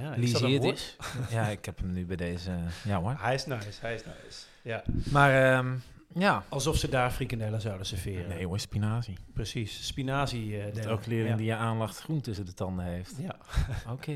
Ja, 0.00 0.14
is. 0.14 0.96
ja, 1.30 1.46
ik 1.48 1.64
heb 1.64 1.78
hem 1.78 1.92
nu 1.92 2.06
bij 2.06 2.16
deze. 2.16 2.50
ja 2.84 3.00
hoor. 3.00 3.14
Hij 3.18 3.34
is 3.34 3.46
nice, 3.46 3.68
hij 3.80 3.94
is 3.94 4.02
nice. 4.04 4.44
Ja. 4.62 4.82
Maar 5.10 5.52
ehm, 5.58 5.74
ja. 6.14 6.44
Alsof 6.48 6.76
ze 6.76 6.88
daar 6.88 7.10
frikandellen 7.10 7.60
zouden 7.60 7.86
serveren. 7.86 8.28
Nee 8.28 8.46
hoor, 8.46 8.58
spinazie. 8.58 9.16
Precies, 9.32 9.86
spinazie. 9.86 10.60
eh 10.60 10.74
Dat 10.74 10.84
elke 10.84 11.08
leerling 11.08 11.30
ja. 11.30 11.36
die 11.36 11.46
je 11.46 11.54
aanlacht 11.54 11.98
groen 11.98 12.20
tussen 12.20 12.46
de 12.46 12.54
tanden 12.54 12.84
heeft. 12.84 13.14
Ja. 13.18 13.36
Oké, 13.92 14.12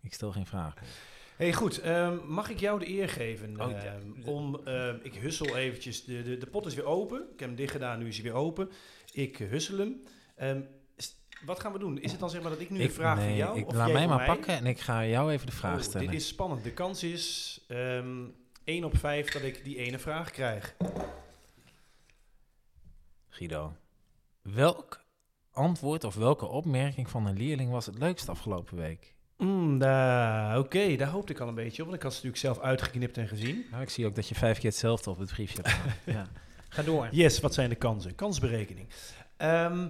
ik 0.00 0.14
stel 0.14 0.32
geen 0.32 0.46
vraag. 0.46 0.74
Hey, 1.36 1.52
goed. 1.52 1.78
ehm, 1.80 2.16
mag 2.26 2.50
ik 2.50 2.60
jou 2.60 2.78
de 2.78 2.88
eer 2.88 3.08
geven 3.08 3.60
Oh, 3.60 3.72
ehm, 3.72 4.28
om... 4.28 4.60
ik 5.02 5.14
hussel 5.14 5.56
eventjes. 5.56 6.04
De, 6.04 6.22
de, 6.22 6.36
de 6.38 6.46
pot 6.46 6.66
is 6.66 6.74
weer 6.74 6.84
open. 6.84 7.18
Ik 7.32 7.38
heb 7.40 7.48
hem 7.48 7.56
dicht 7.56 7.72
gedaan, 7.72 7.98
nu 7.98 8.08
is 8.08 8.14
hij 8.14 8.24
weer 8.24 8.34
open. 8.34 8.70
Ik 9.12 9.36
hussel 9.38 9.78
hem. 9.78 9.96
Wat 11.44 11.60
gaan 11.60 11.72
we 11.72 11.78
doen? 11.78 12.00
Is 12.00 12.10
het 12.10 12.20
dan 12.20 12.30
zeg 12.30 12.42
maar 12.42 12.50
dat 12.50 12.60
ik 12.60 12.70
nu 12.70 12.78
Ik, 12.78 12.84
een 12.84 12.92
vraag 12.94 13.16
nee, 13.16 13.28
voor 13.28 13.36
jou? 13.36 13.58
ik, 13.58 13.66
of 13.66 13.74
laat 13.74 13.92
mij 13.92 14.06
maar 14.06 14.26
pakken 14.26 14.54
en 14.54 14.66
ik 14.66 14.80
ga 14.80 15.06
jou 15.06 15.32
even 15.32 15.46
de 15.46 15.52
vraag 15.52 15.76
Oh, 15.76 15.82
stellen. 15.82 16.10
Dit 16.10 16.20
is 16.20 16.28
spannend. 16.28 16.64
De 16.64 16.72
kans 16.72 17.02
is 17.02 17.60
ehm 17.68 18.24
1 18.64 18.84
op 18.84 18.96
5 18.96 19.30
dat 19.30 19.42
ik 19.42 19.64
die 19.64 19.76
ene 19.76 19.98
vraag 19.98 20.30
krijg. 20.30 20.76
Guido, 23.28 23.76
welk 24.42 25.04
antwoord 25.50 26.04
of 26.04 26.14
welke 26.14 26.46
opmerking 26.46 27.10
van 27.10 27.26
een 27.26 27.36
leerling 27.36 27.70
was 27.70 27.86
het 27.86 27.98
leukst 27.98 28.28
afgelopen 28.28 28.76
week? 28.76 29.14
Mm, 29.36 29.74
Oké, 30.56 30.96
daar 30.96 31.08
hoopte 31.08 31.32
ik 31.32 31.40
al 31.40 31.48
een 31.48 31.54
beetje 31.54 31.82
op. 31.82 31.88
Want 31.88 31.96
ik 31.96 32.02
had 32.02 32.14
ze 32.14 32.26
natuurlijk 32.26 32.54
zelf 32.54 32.58
uitgeknipt 32.68 33.16
en 33.16 33.28
gezien. 33.28 33.64
Nou, 33.70 33.82
ik 33.82 33.90
zie 33.90 34.06
ook 34.06 34.14
dat 34.14 34.28
je 34.28 34.34
vijf 34.34 34.58
keer 34.58 34.70
hetzelfde 34.70 35.10
op 35.10 35.18
het 35.18 35.32
briefje 35.32 35.62
hebt. 35.62 35.76
ja. 36.16 36.28
Ga 36.68 36.82
door. 36.82 37.08
Yes, 37.10 37.40
wat 37.40 37.54
zijn 37.54 37.68
de 37.68 37.74
kansen? 37.74 38.14
Kansberekening. 38.14 38.88
Ehm, 39.36 39.86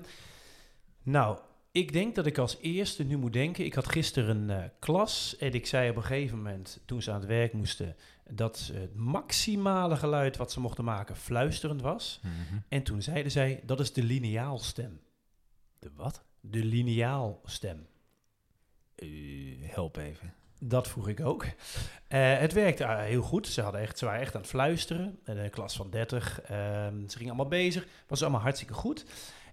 nou, 1.02 1.38
ik 1.72 1.92
denk 1.92 2.14
dat 2.14 2.26
ik 2.26 2.38
als 2.38 2.58
eerste 2.60 3.04
nu 3.04 3.16
moet 3.16 3.32
denken. 3.32 3.64
Ik 3.64 3.74
had 3.74 3.88
gisteren 3.88 4.36
een 4.36 4.62
eh, 4.62 4.68
klas 4.78 5.36
en 5.36 5.52
ik 5.52 5.66
zei 5.66 5.90
op 5.90 5.96
een 5.96 6.02
gegeven 6.02 6.36
moment, 6.36 6.80
toen 6.84 7.02
ze 7.02 7.10
aan 7.10 7.20
het 7.20 7.28
werk 7.28 7.52
moesten, 7.52 7.96
dat 8.30 8.58
ze 8.58 8.72
het 8.74 8.94
maximale 8.94 9.96
geluid 9.96 10.36
wat 10.36 10.52
ze 10.52 10.60
mochten 10.60 10.84
maken 10.84 11.16
fluisterend 11.16 11.82
was. 11.82 12.20
Mhm. 12.22 12.58
En 12.68 12.82
toen 12.82 13.02
zeiden 13.02 13.32
zij, 13.32 13.60
dat 13.64 13.80
is 13.80 13.92
de 13.92 14.02
lineaalstem. 14.02 15.00
De 15.78 15.90
wat? 15.96 16.22
De 16.40 16.64
lineaalstem. 16.64 17.86
Eh, 18.94 19.08
help 19.60 19.96
even. 19.96 20.34
Dat 20.60 20.88
vroeg 20.88 21.08
ik 21.08 21.20
ook. 21.20 21.44
Eh, 22.08 22.38
het 22.38 22.52
werkte 22.52 22.86
heel 22.86 23.22
goed. 23.22 23.46
Ze, 23.46 23.62
hadden 23.62 23.80
echt, 23.80 23.98
ze 23.98 24.04
waren 24.04 24.20
echt 24.20 24.34
aan 24.34 24.40
het 24.40 24.50
fluisteren. 24.50 25.18
En 25.24 25.36
Een 25.44 25.50
klas 25.50 25.76
van 25.76 25.90
30. 25.90 26.40
ehm, 26.40 27.08
ze 27.08 27.16
gingen 27.16 27.26
allemaal 27.32 27.48
bezig. 27.48 27.86
Was 28.06 28.22
allemaal 28.22 28.40
hartstikke 28.40 28.74
goed. 28.74 29.04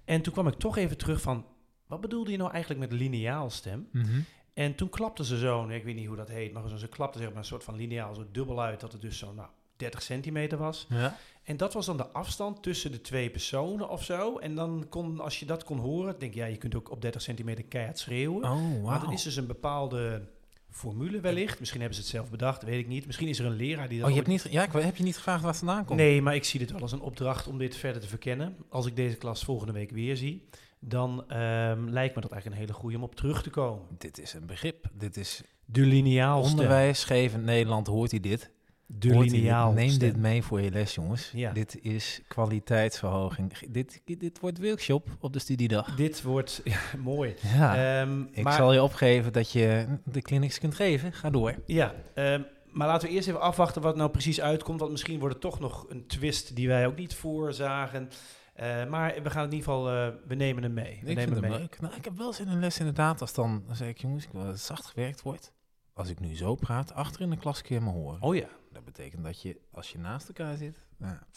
En 0.09 0.21
toen 0.21 0.33
kwam 0.33 0.47
ik 0.47 0.53
toch 0.53 0.77
even 0.77 0.97
terug 0.97 1.21
van... 1.21 1.45
Wat 1.87 2.01
bedoelde 2.01 2.31
je 2.31 2.37
nou 2.37 2.51
eigenlijk 2.51 2.91
met 2.91 2.99
lineaalstem? 2.99 3.87
Mhm. 3.91 4.21
En 4.53 4.75
toen 4.75 4.89
klapte 4.89 5.25
ze 5.25 5.37
zo, 5.37 5.67
ik 5.67 5.83
weet 5.83 5.95
niet 5.95 6.07
hoe 6.07 6.15
dat 6.15 6.27
heet, 6.29 6.53
maar 6.53 6.77
ze 6.77 6.87
klapte 6.87 7.17
zeg 7.17 7.27
maar 7.27 7.37
een 7.37 7.45
soort 7.45 7.63
van 7.63 7.75
lineaal 7.75 8.15
zo 8.15 8.25
dubbel 8.31 8.61
uit 8.61 8.79
dat 8.79 8.91
het 8.91 9.01
dus 9.01 9.17
zo 9.17 9.33
nou, 9.33 9.47
30 9.75 10.01
centimeter 10.01 10.57
was. 10.57 10.85
Ja. 10.89 11.17
En 11.43 11.57
dat 11.57 11.73
was 11.73 11.85
dan 11.85 11.97
de 11.97 12.07
afstand 12.07 12.63
tussen 12.63 12.91
de 12.91 13.01
twee 13.01 13.29
personen 13.29 13.89
of 13.89 14.03
zo. 14.03 14.37
En 14.37 14.55
dan 14.55 14.85
kon, 14.89 15.19
als 15.19 15.39
je 15.39 15.45
dat 15.45 15.63
kon 15.63 15.77
horen, 15.77 16.19
denk 16.19 16.33
je, 16.33 16.39
ja, 16.39 16.45
je 16.45 16.57
kunt 16.57 16.75
ook 16.75 16.91
op 16.91 17.01
30 17.01 17.21
centimeter 17.21 17.63
keihard 17.63 17.99
schreeuwen. 17.99 18.43
Oh, 18.43 18.83
Maar 18.83 18.99
wauw. 18.99 19.11
is 19.11 19.23
dus 19.23 19.35
een 19.35 19.47
bepaalde 19.47 20.27
formule 20.69 21.19
wellicht. 21.19 21.59
Misschien 21.59 21.79
hebben 21.79 21.97
ze 21.97 22.03
het 22.03 22.13
zelf 22.13 22.29
bedacht, 22.29 22.63
weet 22.63 22.79
ik 22.79 22.87
niet. 22.87 23.05
Misschien 23.05 23.27
is 23.27 23.39
er 23.39 23.45
een 23.45 23.55
leraar 23.55 23.87
die 23.89 23.97
dat 23.97 24.07
Oh, 24.07 24.13
je 24.13 24.19
hebt 24.21 24.31
niet, 24.31 24.47
ja, 24.49 24.63
ik 24.63 24.71
heb 24.71 24.95
je 24.97 25.03
niet 25.03 25.15
gevraagd 25.15 25.41
waar 25.41 25.49
het 25.49 25.59
vandaan 25.59 25.85
komt. 25.85 25.99
Nee, 25.99 26.21
maar 26.21 26.35
ik 26.35 26.43
zie 26.43 26.59
dit 26.59 26.71
wel 26.71 26.81
als 26.81 26.91
een 26.91 27.01
opdracht 27.01 27.47
om 27.47 27.57
dit 27.57 27.75
verder 27.75 28.01
te 28.01 28.07
verkennen. 28.07 28.55
Als 28.69 28.85
ik 28.85 28.95
deze 28.95 29.15
klas 29.15 29.43
volgende 29.43 29.73
week 29.73 29.91
weer 29.91 30.17
zie, 30.17 30.47
dan 30.79 31.23
ehm, 31.27 31.83
lijkt 31.87 32.15
me 32.15 32.21
dat 32.21 32.31
eigenlijk 32.31 32.45
een 32.45 32.67
hele 32.67 32.73
goede 32.73 32.95
om 32.97 33.03
op 33.03 33.15
terug 33.15 33.43
te 33.43 33.49
komen. 33.49 33.85
Dit 33.97 34.19
is 34.19 34.33
een 34.33 34.45
begrip. 34.45 34.85
Dit 34.93 35.17
is 35.17 35.41
De 35.65 35.81
lineaalstem. 35.81 36.51
onderwijsgevend 36.51 37.43
Nederland. 37.43 37.87
Hoort 37.87 38.11
hij 38.11 38.19
dit? 38.19 38.51
De 38.97 39.19
lineaalstem. 39.19 39.85
Neem 39.87 39.97
dit 39.97 40.17
mee 40.17 40.43
voor 40.43 40.61
je 40.61 40.71
les, 40.71 40.95
jongens. 40.95 41.31
Ja. 41.33 41.51
Dit 41.51 41.79
is 41.81 42.21
kwaliteitsverhoging. 42.27 43.53
Dit, 43.69 44.01
dit 44.05 44.39
wordt 44.39 44.61
workshop 44.61 45.07
op 45.19 45.33
de 45.33 45.39
studiedag. 45.39 45.95
Dit 45.95 46.21
wordt 46.21 46.61
ja, 46.63 46.79
mooi. 46.97 47.35
Ja. 47.55 48.01
Ehm, 48.01 48.21
ik 48.31 48.43
maar, 48.43 48.53
zal 48.53 48.73
je 48.73 48.83
opgeven 48.83 49.33
dat 49.33 49.51
je 49.51 49.85
de 50.05 50.21
clinics 50.21 50.59
kunt 50.59 50.75
geven. 50.75 51.13
Ga 51.13 51.29
door. 51.29 51.55
Ja, 51.65 51.93
ehm, 52.13 52.41
maar 52.71 52.87
laten 52.87 53.07
we 53.07 53.13
eerst 53.13 53.27
even 53.27 53.41
afwachten 53.41 53.81
wat 53.81 53.95
nou 53.95 54.09
precies 54.09 54.41
uitkomt. 54.41 54.79
Want 54.79 54.91
misschien 54.91 55.19
wordt 55.19 55.33
het 55.33 55.43
toch 55.43 55.59
nog 55.59 55.85
een 55.89 56.07
twist 56.07 56.55
die 56.55 56.67
wij 56.67 56.87
ook 56.87 56.95
niet 56.97 57.15
voorzagen. 57.15 58.09
Eh, 58.53 58.85
maar 58.85 59.13
we 59.23 59.29
gaan 59.29 59.45
in 59.45 59.51
ieder 59.53 59.65
geval, 59.65 59.89
eh, 59.89 60.07
we 60.27 60.35
nemen 60.35 60.63
hem 60.63 60.73
mee. 60.73 60.99
We 61.03 61.09
Ik 61.09 61.15
nemen 61.15 61.41
hem 61.41 61.51
mee. 61.51 61.59
leuk. 61.59 61.79
Nou, 61.81 61.95
ik 61.95 62.03
heb 62.05 62.17
wel 62.17 62.27
eens 62.27 62.39
in 62.39 62.47
een 62.47 62.59
les 62.59 62.79
inderdaad, 62.79 63.21
als 63.21 63.33
dan, 63.33 63.63
dan 63.67 63.75
zeg 63.75 63.87
ik, 63.87 63.97
jongens, 63.97 64.25
ik 64.25 64.31
wil 64.31 64.41
dat 64.41 64.51
het 64.51 64.61
zacht 64.61 64.85
gewerkt 64.85 65.21
wordt. 65.21 65.53
Als 65.93 66.09
ik 66.09 66.19
nu 66.19 66.35
zo 66.35 66.55
praat, 66.55 66.93
achter 66.93 67.21
in 67.21 67.29
de 67.29 67.37
klas 67.37 67.61
kun 67.61 67.75
je 67.75 67.81
me 67.81 67.89
horen. 67.89 68.21
Oh 68.21 68.35
ja. 68.35 68.47
Dat 68.71 68.85
betekent 68.85 69.23
dat 69.23 69.41
je, 69.41 69.59
als 69.71 69.91
je 69.91 69.97
naast 69.97 70.27
elkaar 70.27 70.57
zit... 70.57 70.85
Ja. 70.99 71.27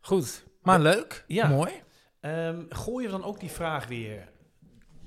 Goed, 0.00 0.44
maar 0.62 0.80
leuk. 0.80 1.24
Ja. 1.26 1.48
Mooi. 1.48 1.72
Ehm 2.20 2.62
gooien 2.68 3.10
we 3.10 3.16
dan 3.18 3.26
ook 3.26 3.40
die 3.40 3.50
vraag 3.50 3.86
weer 3.86 4.28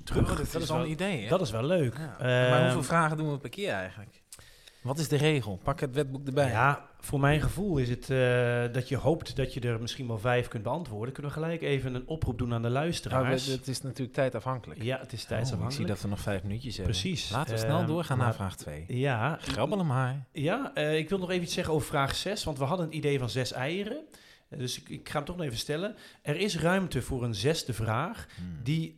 terug? 0.04 0.30
Oh, 0.30 0.36
dat, 0.36 0.52
dat 0.52 0.62
is 0.62 0.70
al 0.70 0.76
wel, 0.76 0.84
een 0.84 0.90
idee, 0.90 1.22
hè? 1.22 1.28
dat 1.28 1.40
is 1.40 1.50
wel 1.50 1.64
leuk. 1.64 1.96
Ja. 1.96 2.18
Ehm, 2.18 2.50
maar 2.50 2.62
hoeveel 2.62 2.82
vragen 2.82 3.16
doen 3.16 3.30
we 3.30 3.38
per 3.38 3.50
keer 3.50 3.72
eigenlijk? 3.72 4.21
Wat 4.82 4.98
is 4.98 5.08
de 5.08 5.16
regel? 5.16 5.60
Pak 5.62 5.80
het 5.80 5.94
wetboek 5.94 6.26
erbij. 6.26 6.48
Ja, 6.50 6.88
voor 7.00 7.20
mijn 7.20 7.40
gevoel 7.40 7.78
is 7.78 7.88
het 7.88 8.10
eh, 8.10 8.62
dat 8.72 8.88
je 8.88 8.96
hoopt 8.96 9.36
dat 9.36 9.54
je 9.54 9.60
er 9.60 9.80
misschien 9.80 10.06
wel 10.06 10.18
vijf 10.18 10.48
kunt 10.48 10.62
beantwoorden. 10.62 11.14
Kunnen 11.14 11.32
we 11.32 11.38
gelijk 11.40 11.62
even 11.62 11.94
een 11.94 12.06
oproep 12.06 12.38
doen 12.38 12.54
aan 12.54 12.62
de 12.62 12.68
Nou, 12.68 12.80
luisteraars? 12.80 13.46
het 13.46 13.68
is 13.68 13.82
natuurlijk 13.82 14.12
tijdafhankelijk. 14.12 14.82
ja, 14.82 14.98
het 14.98 15.12
is 15.12 15.26
Oh, 15.30 15.64
ik 15.64 15.70
zie 15.70 15.86
dat 15.86 16.00
we 16.00 16.08
nog 16.08 16.20
vijf 16.20 16.42
minuutjes 16.42 16.76
hebben. 16.76 16.94
Precies. 16.94 17.30
Laten 17.30 17.54
we 17.54 17.60
Ehm, 17.60 17.70
snel 17.70 17.86
doorgaan 17.86 18.18
naar 18.18 18.34
vraag 18.34 18.56
2. 18.56 18.84
Ja, 18.88 19.38
Grabbel 19.40 19.78
hem 19.78 19.86
maar. 19.86 20.24
Ja, 20.32 20.70
eh, 20.74 20.96
ik 20.98 21.08
wil 21.08 21.18
nog 21.18 21.30
even 21.30 21.42
iets 21.42 21.54
zeggen 21.54 21.74
over 21.74 21.86
vraag 21.88 22.14
6, 22.14 22.44
want 22.44 22.58
we 22.58 22.64
hadden 22.64 22.86
het 22.86 22.94
idee 22.94 23.18
van 23.18 23.30
zes 23.30 23.52
eieren. 23.52 24.00
Dus 24.58 24.80
ik, 24.80 24.88
ik 24.88 25.08
ga 25.08 25.16
hem 25.16 25.24
toch 25.24 25.36
nog 25.36 25.44
even 25.46 25.58
stellen. 25.58 25.94
Er 26.22 26.36
is 26.36 26.58
ruimte 26.58 27.02
voor 27.02 27.24
een 27.24 27.34
zesde 27.34 27.72
vraag 27.72 28.26
Hmm. 28.36 28.58
die 28.62 28.90
eh, 28.90 28.96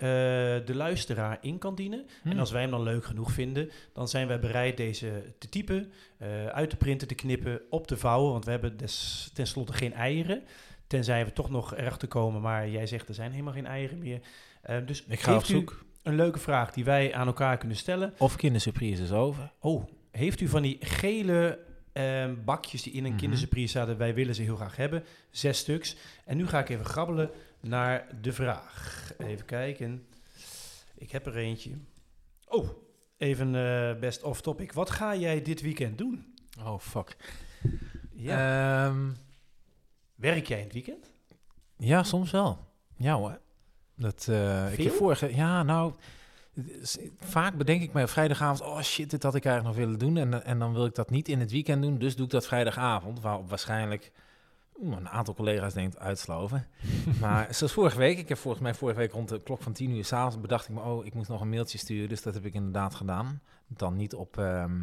de 0.67 0.75
luisteraar 0.75 1.39
in 1.41 1.59
kan 1.59 1.75
dienen. 1.75 2.07
Hmm. 2.23 2.31
En 2.33 2.39
als 2.39 2.51
wij 2.51 2.61
hem 2.63 2.71
dan 2.71 2.83
leuk 2.83 3.05
genoeg 3.05 3.33
vinden, 3.33 3.71
dan 3.93 4.09
zijn 4.09 4.27
wij 4.27 4.41
bereid 4.41 4.77
deze 4.77 5.35
te 5.39 5.49
typen, 5.49 5.93
eh, 6.19 6.47
uit 6.47 6.71
te 6.71 6.77
printen, 6.77 7.09
te 7.09 7.15
knippen, 7.15 7.61
op 7.71 7.87
te 7.87 7.97
vouwen. 7.97 8.33
Want 8.33 8.45
we 8.45 8.51
hebben 8.51 8.77
des, 8.77 9.31
tenslotte 9.35 9.73
geen 9.73 9.93
eieren. 9.93 10.43
Tenzij 10.87 11.25
we 11.25 11.33
toch 11.33 11.51
nog 11.51 11.77
erachter 11.77 12.09
komen, 12.09 12.41
maar 12.41 12.69
jij 12.69 12.87
zegt 12.87 13.09
er 13.09 13.15
zijn 13.15 13.31
helemaal 13.31 13.53
geen 13.53 13.67
eieren 13.67 13.99
meer. 13.99 14.21
Eh, 14.63 14.77
dus 14.87 15.05
Ik 15.09 15.21
ga 15.21 15.37
op 15.37 15.45
zoek. 15.45 15.85
een 16.03 16.15
leuke 16.15 16.39
vraag 16.39 16.73
die 16.73 16.85
wij 16.85 17.15
aan 17.15 17.27
elkaar 17.27 17.59
kunnen 17.59 17.77
stellen. 17.77 18.15
Of 18.19 18.37
kindersurprise 18.37 19.03
is 19.03 19.13
over. 19.13 19.53
Oh, 19.61 19.85
heeft 20.11 20.41
u 20.41 20.49
van 20.49 20.63
die 20.63 20.77
gele 20.81 21.59
ehm, 21.95 22.35
bakjes 22.45 22.83
die 22.83 22.93
in 22.93 23.05
een 23.05 23.17
kindersurprise 23.17 23.79
zaten? 23.79 23.97
Wij 23.97 24.15
willen 24.15 24.35
ze 24.35 24.43
heel 24.43 24.57
graag 24.57 24.77
hebben. 24.77 25.05
Zes 25.31 25.59
stuks. 25.59 25.97
En 26.25 26.37
nu 26.37 26.47
ga 26.47 26.59
ik 26.59 26.69
even 26.69 26.85
grabbelen 26.85 27.31
naar 27.61 28.07
de 28.21 28.33
vraag. 28.33 29.13
Even 29.19 29.45
kijken. 29.45 30.07
Ik 30.95 31.11
heb 31.11 31.27
er 31.27 31.37
eentje. 31.37 31.71
Oh, 32.49 32.69
even 33.17 33.55
eh, 33.55 33.99
best 34.01 34.23
off 34.23 34.41
topic. 34.41 34.73
Wat 34.73 34.91
ga 34.91 35.17
jij 35.17 35.43
dit 35.43 35.61
weekend 35.61 35.99
doen? 35.99 36.35
Oh, 36.61 36.79
fuck. 36.79 37.17
Ja. 38.13 38.87
Ehm, 38.87 39.11
Werk 40.15 40.47
jij 40.47 40.59
in 40.59 40.65
het 40.65 40.73
weekend? 40.73 41.11
ja, 41.77 42.03
soms 42.03 42.31
wel. 42.31 42.59
Ja 42.97 43.15
hoor. 43.15 43.41
Dat, 43.97 44.27
eh, 44.31 44.73
ik 44.73 44.85
heb 44.85 44.93
vorige... 44.93 45.35
Ja, 45.35 45.63
nou... 45.63 45.95
Vaak 47.21 47.57
bedenk 47.57 47.83
ik 47.83 47.93
mij 47.93 48.03
op 48.03 48.09
vrijdagavond... 48.09 48.61
Oh 48.61 48.81
shit, 48.81 49.11
dit 49.11 49.23
had 49.23 49.35
ik 49.35 49.45
eigenlijk 49.45 49.77
nog 49.77 49.87
willen 49.87 49.99
doen. 49.99 50.17
En, 50.17 50.45
en 50.45 50.59
dan 50.59 50.73
wil 50.73 50.87
ik 50.87 50.95
dat 50.95 51.11
niet 51.11 51.29
in 51.29 51.41
het 51.41 51.51
weekend 51.51 51.83
doen. 51.83 51.99
Dus 51.99 52.17
doe 52.17 52.25
ik 52.25 52.31
dat 52.31 52.47
vrijdagavond. 52.47 53.21
Waarop 53.21 53.49
waarschijnlijk 53.49 54.13
een 54.83 55.09
aantal 55.09 55.35
collega's 55.35 55.75
denkt 55.75 55.99
uitsloven. 55.99 56.67
maar 57.21 57.55
zoals 57.55 57.73
vorige 57.73 57.99
week. 57.99 58.19
Ik 58.19 58.29
heb 58.29 58.39
volgens 58.39 58.63
mij 58.63 58.75
vorige 58.75 58.99
week 58.99 59.13
rond 59.13 59.29
de 59.29 59.43
klok 59.43 59.63
van 59.63 59.73
10 59.73 59.91
uur 59.91 60.05
s'avonds... 60.05 60.41
bedacht 60.41 60.69
ik 60.69 60.75
me, 60.75 60.81
oh, 60.81 61.07
ik 61.07 61.15
moet 61.15 61.29
nog 61.29 61.41
een 61.41 61.49
mailtje 61.49 61.79
sturen. 61.79 62.09
Dus 62.09 62.23
dat 62.23 62.35
heb 62.35 62.45
ik 62.45 62.55
inderdaad 62.55 62.95
gedaan. 62.95 63.41
Dan 63.67 63.97
niet 63.97 64.15
op 64.15 64.39
ehm, 64.39 64.83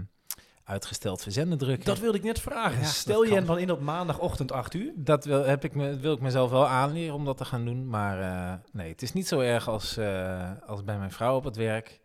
uitgesteld 0.64 1.22
verzenden 1.22 1.58
drukken. 1.58 1.86
Dat 1.86 2.00
wilde 2.00 2.18
ik 2.18 2.24
net 2.24 2.40
vragen. 2.40 2.80
Ja, 2.82 2.86
Stel 2.88 3.24
je 3.24 3.34
hem 3.34 3.46
dan 3.46 3.60
in 3.60 3.72
op 3.72 3.80
maandagochtend 3.82 4.52
8 4.52 4.74
uur? 4.74 4.92
Dat 4.96 5.26
wil, 5.26 5.44
heb 5.44 5.64
ik 5.64 5.76
me, 5.76 5.98
wil 6.00 6.14
ik 6.14 6.20
mezelf 6.22 6.50
wel 6.50 6.68
aanleren 6.68 7.16
om 7.16 7.26
dat 7.26 7.38
te 7.38 7.46
gaan 7.46 7.66
doen. 7.66 7.88
Maar 7.90 8.22
eh, 8.22 8.54
nee, 8.72 8.90
het 8.92 9.02
is 9.02 9.14
niet 9.14 9.28
zo 9.28 9.40
erg 9.40 9.68
als, 9.68 9.98
eh, 9.98 10.52
als 10.66 10.84
bij 10.84 10.98
mijn 10.98 11.12
vrouw 11.12 11.36
op 11.36 11.44
het 11.44 11.56
werk. 11.56 12.00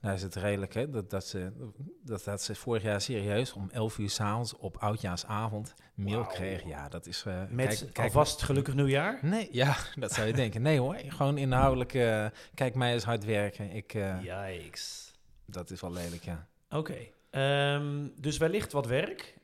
Daar 0.00 0.14
is 0.14 0.22
het 0.22 0.34
redelijk, 0.34 0.74
hè. 0.74 0.90
Dat, 0.90 1.10
dat, 1.10 1.26
ze, 1.26 1.52
dat, 2.04 2.24
dat 2.24 2.42
ze 2.42 2.54
vorig 2.54 2.82
jaar 2.82 3.00
serieus 3.00 3.52
om 3.52 3.68
11 3.72 3.98
uur 3.98 4.10
s'avonds 4.10 4.56
op 4.56 4.76
oudjaarsavond 4.76 5.74
mail 5.94 6.18
Wauw. 6.18 6.28
kreeg. 6.32 6.64
Ja, 6.66 6.88
dat 6.88 7.06
is... 7.06 7.24
eh, 7.26 7.34
Met 7.50 7.66
kijk, 7.66 7.78
kijk, 7.92 7.98
alvast 8.06 8.42
gelukkig 8.42 8.74
nieuwjaar? 8.74 9.18
Nee, 9.22 9.48
ja, 9.52 9.76
dat 9.98 10.12
zou 10.12 10.26
je 10.26 10.32
denken. 10.32 10.62
Nee 10.62 10.78
hoor, 10.80 10.96
gewoon 11.06 11.38
inhoudelijk... 11.38 11.90
kijk 12.54 12.74
mij 12.74 12.92
eens 12.92 13.04
hard 13.04 13.24
werken. 13.24 13.70
Ik, 13.70 13.92
Yikes. 14.22 15.12
Dat 15.46 15.70
is 15.70 15.80
wel 15.80 15.92
lelijk, 15.92 16.24
ja. 16.24 16.46
Oké. 16.70 16.96
Ehm, 17.30 18.06
dus 18.16 18.36
wellicht 18.38 18.72
wat 18.72 18.86
werk. 18.86 19.38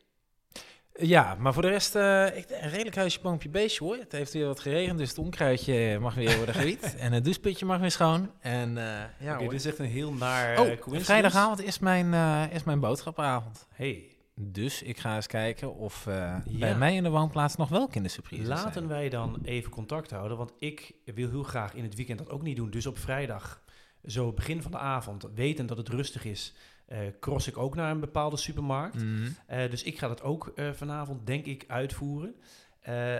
Ja, 0.98 1.34
maar 1.38 1.52
voor 1.52 1.62
de 1.62 1.68
rest, 1.68 1.94
eh, 1.94 2.36
ik, 2.36 2.46
een 2.50 2.70
redelijk 2.70 2.96
huisje, 2.96 3.20
boompje, 3.20 3.48
beestje 3.48 3.84
hoor. 3.84 3.96
Het 3.96 4.12
heeft 4.12 4.32
weer 4.32 4.46
wat 4.46 4.60
geregend, 4.60 4.98
dus 4.98 5.08
het 5.08 5.18
onkruidje 5.18 5.98
mag 5.98 6.14
weer 6.14 6.36
worden 6.36 6.54
gewiet. 6.60 6.96
en 6.96 7.12
het 7.12 7.24
doucheputje 7.24 7.66
mag 7.66 7.80
weer 7.80 7.90
schoon. 7.90 8.30
En 8.40 8.78
eh, 8.78 9.04
ja 9.26 9.38
dit 9.38 9.52
is 9.52 9.64
echt 9.64 9.78
een 9.78 9.84
heel 9.86 10.12
naar 10.12 10.50
Oh, 10.50 10.56
eh, 10.58 10.64
coincidence. 10.66 11.04
vrijdagavond 11.04 11.62
is 11.62 11.78
mijn, 11.78 12.14
eh, 12.14 12.42
is 12.54 12.64
mijn 12.64 12.80
boodschapavond. 12.80 13.66
Hey, 13.74 14.10
Dus 14.34 14.82
ik 14.82 14.98
ga 14.98 15.14
eens 15.16 15.26
kijken 15.26 15.74
of 15.74 16.06
eh, 16.06 16.14
Ja. 16.44 16.58
bij 16.58 16.74
mij 16.76 16.94
in 16.94 17.02
de 17.02 17.10
woonplaats 17.10 17.56
nog 17.56 17.68
wel 17.68 17.88
kindersurprises 17.88 18.46
laten 18.48 18.72
zijn. 18.72 18.88
wij 18.88 19.08
dan 19.08 19.38
even 19.44 19.70
contact 19.70 20.10
houden, 20.10 20.36
want 20.36 20.52
ik 20.58 20.92
wil 21.04 21.30
heel 21.30 21.42
graag 21.42 21.74
in 21.74 21.82
het 21.84 21.94
weekend 21.94 22.18
dat 22.18 22.30
ook 22.30 22.42
niet 22.42 22.56
doen. 22.56 22.70
Dus 22.70 22.86
op 22.86 22.98
vrijdag, 22.98 23.62
zo 24.04 24.32
begin 24.32 24.62
van 24.62 24.70
de 24.70 24.78
avond, 24.78 25.28
wetend 25.34 25.68
dat 25.68 25.76
het 25.76 25.88
rustig 25.88 26.24
is, 26.24 26.54
eh, 26.86 26.98
cross 27.20 27.46
ik 27.46 27.58
ook 27.58 27.74
naar 27.74 27.90
een 27.90 28.00
bepaalde 28.00 28.36
supermarkt. 28.36 28.94
Mhm. 29.02 29.28
Eh, 29.46 29.70
dus 29.70 29.82
ik 29.82 29.98
ga 29.98 30.08
dat 30.08 30.22
ook 30.22 30.52
eh, 30.54 30.70
vanavond, 30.72 31.26
denk 31.26 31.46
ik, 31.46 31.64
uitvoeren. 31.68 32.34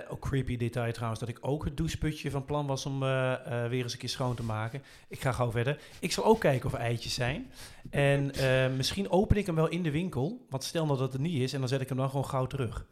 Ook 0.09 0.21
creepy 0.21 0.57
detail 0.57 0.93
trouwens, 0.93 1.21
dat 1.21 1.29
ik 1.29 1.39
ook 1.41 1.65
het 1.65 1.77
doucheputje 1.77 2.31
van 2.31 2.45
plan 2.45 2.67
was 2.67 2.87
om 2.87 2.99
weer 3.01 3.73
eens 3.83 3.93
een 3.93 3.99
keer 3.99 4.09
schoon 4.09 4.35
te 4.35 4.43
maken. 4.43 4.83
Ik 5.09 5.21
ga 5.21 5.33
gauw 5.33 5.51
verder. 5.51 5.81
Ik 6.01 6.13
zal 6.13 6.25
ook 6.25 6.41
kijken 6.41 6.67
of 6.67 6.73
er 6.73 6.79
eitjes 6.79 7.15
zijn. 7.15 7.51
En 7.91 8.31
misschien 8.77 9.11
open 9.11 9.37
ik 9.37 9.47
hem 9.47 9.55
wel 9.55 9.69
in 9.69 9.83
de 9.83 9.91
winkel. 9.91 10.47
Want 10.51 10.65
stel 10.65 10.87
nou 10.87 10.99
dat 10.99 11.13
het 11.13 11.23
niet 11.23 11.41
is, 11.43 11.53
en 11.53 11.59
dan 11.61 11.69
zet 11.69 11.81
ik 11.81 11.89
hem 11.89 11.97
dan 11.97 12.09
gewoon 12.11 12.25
gauw 12.27 12.47
terug. 12.47 12.75
Want 12.75 12.87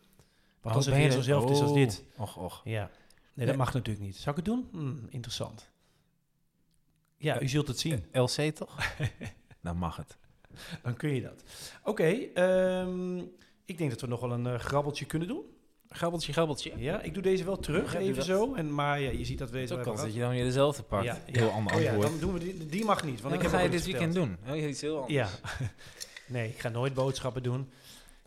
Oh, 0.63 0.75
als 0.75 0.87
het 0.87 0.95
weer 0.95 1.07
er- 1.07 1.13
zozelfde 1.13 1.53
is 1.53 1.61
als 1.61 1.71
Oh, 1.71 1.77
dit. 1.77 2.05
Och, 2.17 2.37
och. 2.37 2.61
Ja. 2.65 2.81
Nee, 2.83 2.91
Nee. 3.35 3.47
dat 3.47 3.57
mag 3.57 3.73
natuurlijk 3.75 4.05
niet. 4.05 4.17
Zou 4.17 4.31
ik 4.39 4.45
het 4.45 4.55
doen? 4.55 4.69
Hm, 4.73 5.07
interessant. 5.09 5.71
Ja, 7.17 7.41
u 7.41 7.49
zult 7.49 7.69
het 7.69 7.79
zien. 7.79 8.05
LC 8.13 8.55
toch? 8.55 8.77
Dan 9.63 9.77
mag 9.77 9.97
het. 9.97 10.17
Dan 10.83 10.97
kun 10.97 11.15
je 11.15 11.23
dat. 11.23 11.43
Oké, 11.83 12.09
ehm, 12.35 13.19
ik 13.65 13.79
denk 13.79 13.91
dat 13.91 14.01
we 14.01 14.07
nog 14.07 14.21
wel 14.21 14.33
een 14.33 14.47
eh, 14.47 14.59
grabbeltje 14.59 15.05
kunnen 15.05 15.29
doen. 15.29 15.43
Grabbeltje, 15.89 16.33
grabbeltje. 16.33 16.73
Ja, 16.77 17.01
ik 17.01 17.15
doe 17.15 17.23
deze 17.23 17.45
wel 17.45 17.57
terug, 17.57 17.93
Ja, 17.93 17.99
even 17.99 18.23
zo. 18.23 18.55
En, 18.55 18.75
maar 18.75 19.01
ja, 19.01 19.11
je 19.11 19.25
ziet 19.25 19.39
dat 19.39 19.51
we 19.51 19.59
Het 19.59 19.69
deze 19.69 19.81
ook 19.81 19.87
hebben 19.87 20.05
dat 20.05 20.15
je 20.15 20.21
dan 20.21 20.31
weer 20.31 20.45
dezelfde 20.45 20.83
pakt. 20.83 21.05
Ja, 21.05 21.19
Heel 21.27 21.51
ander 21.51 21.75
Oh 21.75 21.81
ja, 21.81 21.89
antwoord. 21.89 22.11
dan 22.11 22.21
doen 22.21 22.33
we 22.33 22.39
die, 22.39 22.67
die 22.67 22.85
mag 22.85 23.05
niet, 23.05 23.21
want 23.21 23.35
ik 23.35 23.43
heb 23.43 23.51
ga 23.51 23.61
je 23.61 23.69
dit 23.69 23.85
weekend 23.85 24.15
doen? 24.15 24.37
Oh, 24.49 24.57
iets 24.57 24.81
heel 24.81 24.97
anders. 24.97 25.15
Ja. 25.15 25.29
nee, 26.35 26.49
ik 26.49 26.59
ga 26.59 26.69
nooit 26.69 26.95
boodschappen 26.95 27.43
doen. 27.43 27.71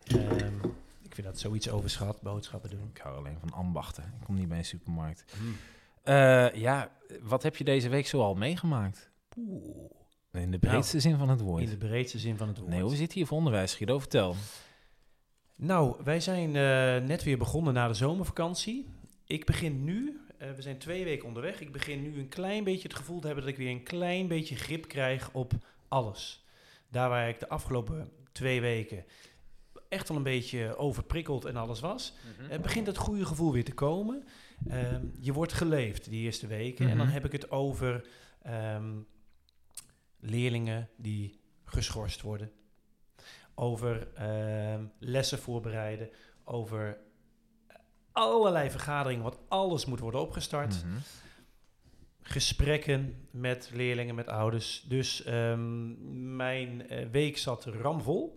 Ehm, 0.03 0.65
ik 1.01 1.15
vind 1.15 1.27
dat 1.27 1.39
zoiets 1.39 1.69
overschat, 1.69 2.22
boodschappen 2.22 2.69
doen. 2.69 2.89
Ik 2.93 3.01
hou 3.01 3.17
alleen 3.17 3.38
van 3.39 3.53
ambachten. 3.53 4.03
Ik 4.03 4.25
kom 4.25 4.36
niet 4.36 4.48
bij 4.48 4.57
een 4.57 4.65
supermarkt. 4.65 5.24
Hmm. 5.38 5.55
Eh, 6.03 6.53
ja, 6.53 6.91
wat 7.22 7.43
heb 7.43 7.55
je 7.55 7.63
deze 7.63 7.89
week 7.89 8.07
zo 8.07 8.22
al 8.22 8.36
meegemaakt? 8.36 9.10
Oeh. 9.38 9.91
In 10.41 10.51
de 10.51 10.60
breedste 10.60 11.00
zin 11.00 11.17
van 11.17 11.29
het 11.29 11.41
woord. 11.41 11.63
In 11.63 11.70
de 11.70 11.77
breedste 11.77 12.20
zin 12.20 12.38
van 12.38 12.48
het 12.48 12.58
woord. 12.58 12.70
Nee, 12.70 12.82
hoe 12.82 12.96
zit 12.96 13.13
hier 13.13 13.25
voor 13.25 13.38
onderwijs, 13.38 13.75
Guido? 13.75 14.00
Vertel. 14.00 14.36
Nou, 15.56 15.96
wij 16.03 16.20
zijn 16.20 16.56
eh, 16.56 17.08
net 17.08 17.24
weer 17.24 17.38
begonnen 17.38 17.74
na 17.74 17.88
de 17.88 17.94
zomervakantie. 17.94 18.86
Ik 19.25 19.46
begin 19.46 19.84
nu, 19.84 20.20
eh, 20.38 20.51
we 20.51 20.62
zijn 20.62 20.77
twee 20.77 21.03
weken 21.03 21.27
onderweg. 21.27 21.62
Ik 21.62 21.72
begin 21.72 22.01
nu 22.01 22.20
een 22.20 22.27
klein 22.27 22.63
beetje 22.63 22.88
het 22.88 22.98
gevoel 22.98 23.20
te 23.20 23.25
hebben 23.25 23.44
dat 23.46 23.53
ik 23.53 23.60
weer 23.60 23.72
een 23.72 23.84
klein 23.84 24.27
beetje 24.27 24.56
grip 24.56 24.88
krijg 24.88 25.29
op 25.34 25.53
alles. 25.88 26.46
Daar 26.89 27.10
waar 27.10 27.29
ik 27.29 27.39
de 27.39 27.50
afgelopen 27.50 28.10
twee 28.32 28.62
weken 28.62 29.06
echt 29.89 30.08
wel 30.08 30.17
een 30.17 30.24
beetje 30.24 30.77
overprikkeld 30.77 31.46
en 31.46 31.56
alles 31.56 31.79
was, 31.79 32.13
eh, 32.50 32.60
begint 32.60 32.88
het 32.88 32.98
goede 32.98 33.25
gevoel 33.25 33.51
weer 33.51 33.63
te 33.63 33.74
komen. 33.74 34.24
Ehm, 34.67 35.06
je 35.20 35.34
wordt 35.34 35.53
geleefd 35.53 36.10
die 36.10 36.24
eerste 36.24 36.48
weken. 36.48 36.89
En 36.89 36.98
dan 36.98 37.06
Mhm. 37.06 37.13
heb 37.15 37.25
ik 37.25 37.32
het 37.32 37.51
over 37.51 38.08
ehm, 38.41 38.91
leerlingen 40.19 40.89
die 40.97 41.39
geschorst 41.63 42.21
worden. 42.21 42.51
Over 43.55 44.13
ehm, 44.13 44.86
lessen 45.00 45.39
voorbereiden. 45.39 46.09
Over 46.43 46.97
allerlei 48.12 48.69
vergaderingen, 48.71 49.24
wat 49.24 49.39
alles 49.47 49.86
moet 49.86 50.00
worden 50.00 50.21
opgestart. 50.21 50.83
Mhm. 50.86 50.97
Gesprekken 52.21 53.27
met 53.31 53.69
leerlingen, 53.74 54.15
met 54.15 54.27
ouders. 54.27 54.86
Dus 54.88 55.24
ehm, 55.24 56.36
mijn 56.36 56.89
eh, 56.89 57.07
week 57.09 57.38
zat 57.38 57.65
ramvol. 57.65 58.36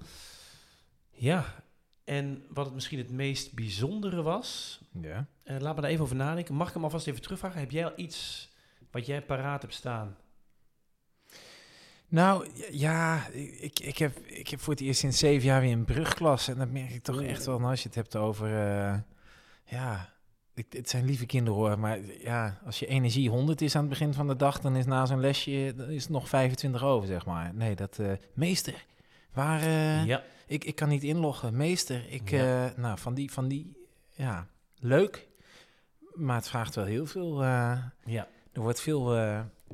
Ja, 1.11 1.65
en 2.05 2.45
wat 2.49 2.65
het 2.67 2.75
misschien 2.75 2.99
het 2.99 3.11
meest 3.11 3.55
bijzondere 3.55 4.23
was, 4.23 4.81
Ja. 5.01 5.27
eh, 5.43 5.57
laat 5.59 5.75
me 5.77 5.81
daar 5.81 5.91
even 5.91 6.05
over 6.05 6.17
nadenken. 6.17 6.55
Mag 6.55 6.69
ik 6.69 6.75
hem 6.75 6.85
alvast 6.85 7.07
even 7.07 7.23
terugvragen? 7.23 7.61
Heb 7.61 7.71
jij 7.71 7.85
al 7.85 7.93
iets 7.97 8.49
wat 8.91 9.07
jij 9.07 9.23
paraat 9.23 9.63
hebt 9.63 9.75
staan? 9.75 10.17
Nou, 12.11 12.49
ja, 12.71 13.27
ik, 13.61 13.81
ik, 13.81 13.99
heb, 13.99 14.19
ik 14.19 14.49
heb 14.49 14.61
voor 14.61 14.73
het 14.73 14.83
eerst 14.83 15.01
sinds 15.01 15.19
zeven 15.19 15.47
jaar 15.47 15.61
weer 15.61 15.73
een 15.73 15.85
brugklas. 15.85 16.49
En 16.49 16.59
dat 16.59 16.71
merk 16.71 16.91
ik 16.91 17.03
toch 17.03 17.23
echt 17.23 17.47
wel, 17.47 17.59
nou, 17.59 17.71
als 17.71 17.81
je 17.83 17.87
het 17.87 17.97
hebt 17.97 18.17
over... 18.17 18.47
eh, 18.47 18.99
ja, 19.65 20.13
ik, 20.55 20.67
het 20.73 20.89
zijn 20.91 21.05
lieve 21.05 21.27
kinderen 21.27 21.59
hoor. 21.59 21.79
Maar 21.79 21.99
ja, 22.21 22.59
als 22.65 22.79
je 22.79 22.87
energie 22.87 23.31
100 23.31 23.61
is 23.61 23.75
aan 23.75 23.81
het 23.81 23.91
begin 23.91 24.15
van 24.15 24.27
de 24.29 24.37
dag... 24.37 24.61
dan 24.61 24.77
is 24.77 24.87
na 24.87 25.07
zo'n 25.07 25.21
lesje 25.21 25.73
dan 25.77 25.89
is 25.89 26.03
het 26.03 26.13
nog 26.13 26.29
25 26.29 26.83
over, 26.83 27.09
zeg 27.09 27.27
maar. 27.27 27.55
Nee, 27.55 27.77
dat... 27.77 27.99
eh, 27.99 28.13
meester, 28.35 28.85
waar... 29.33 29.61
eh, 29.61 30.07
ja. 30.07 30.23
ik, 30.47 30.65
ik 30.65 30.75
kan 30.75 30.89
niet 30.89 31.03
inloggen. 31.03 31.57
Meester, 31.57 32.05
ik... 32.09 32.31
Ja. 32.31 32.73
nou, 32.77 32.99
van 32.99 33.15
die, 33.15 33.33
van 33.33 33.49
die... 33.49 33.73
Ja, 34.15 34.47
leuk. 34.79 35.29
Maar 36.15 36.37
het 36.37 36.49
vraagt 36.49 36.75
wel 36.75 36.85
heel 36.85 37.07
veel... 37.07 37.43
ja. 37.45 38.29
er 38.53 38.61
wordt 38.61 38.81
veel 38.81 39.05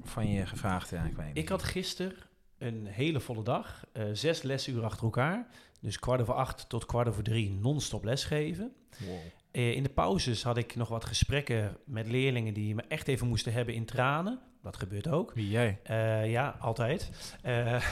van 0.05 0.31
je 0.31 0.47
gevraagd. 0.47 0.91
Ja, 0.91 1.03
ik 1.05 1.17
weet 1.17 1.27
niet. 1.27 1.37
Ik 1.37 1.49
had 1.49 1.63
gisteren 1.63 2.26
een 2.59 2.87
hele 2.87 3.21
volle 3.21 3.43
dag. 3.43 3.85
eh, 3.93 4.05
zes 4.13 4.43
lesuren 4.43 4.85
achter 4.85 5.05
elkaar. 5.05 5.47
Dus 5.81 5.99
kwart 5.99 6.21
over 6.21 6.35
acht 6.35 6.69
tot 6.69 6.87
kwart 6.87 7.09
over 7.09 7.23
drie 7.23 7.51
non-stop 7.51 8.05
lesgeven. 8.05 8.73
Wow. 9.07 9.17
Eh, 9.51 9.73
in 9.73 9.83
de 9.83 9.89
pauzes 9.89 10.43
had 10.43 10.57
ik 10.57 10.75
nog 10.77 10.89
wat 10.89 11.05
gesprekken 11.05 11.77
met 11.85 12.07
leerlingen 12.07 12.55
die 12.55 12.75
me 12.75 12.83
echt 12.89 13.09
even 13.09 13.27
moesten 13.29 13.53
hebben 13.53 13.75
in 13.75 13.85
tranen. 13.85 14.41
Dat 14.63 14.77
gebeurt 14.77 15.09
ook. 15.09 15.33
Wie 15.33 15.51
jij? 15.51 15.81
Eh, 15.83 16.31
ja, 16.31 16.57
altijd. 16.61 17.11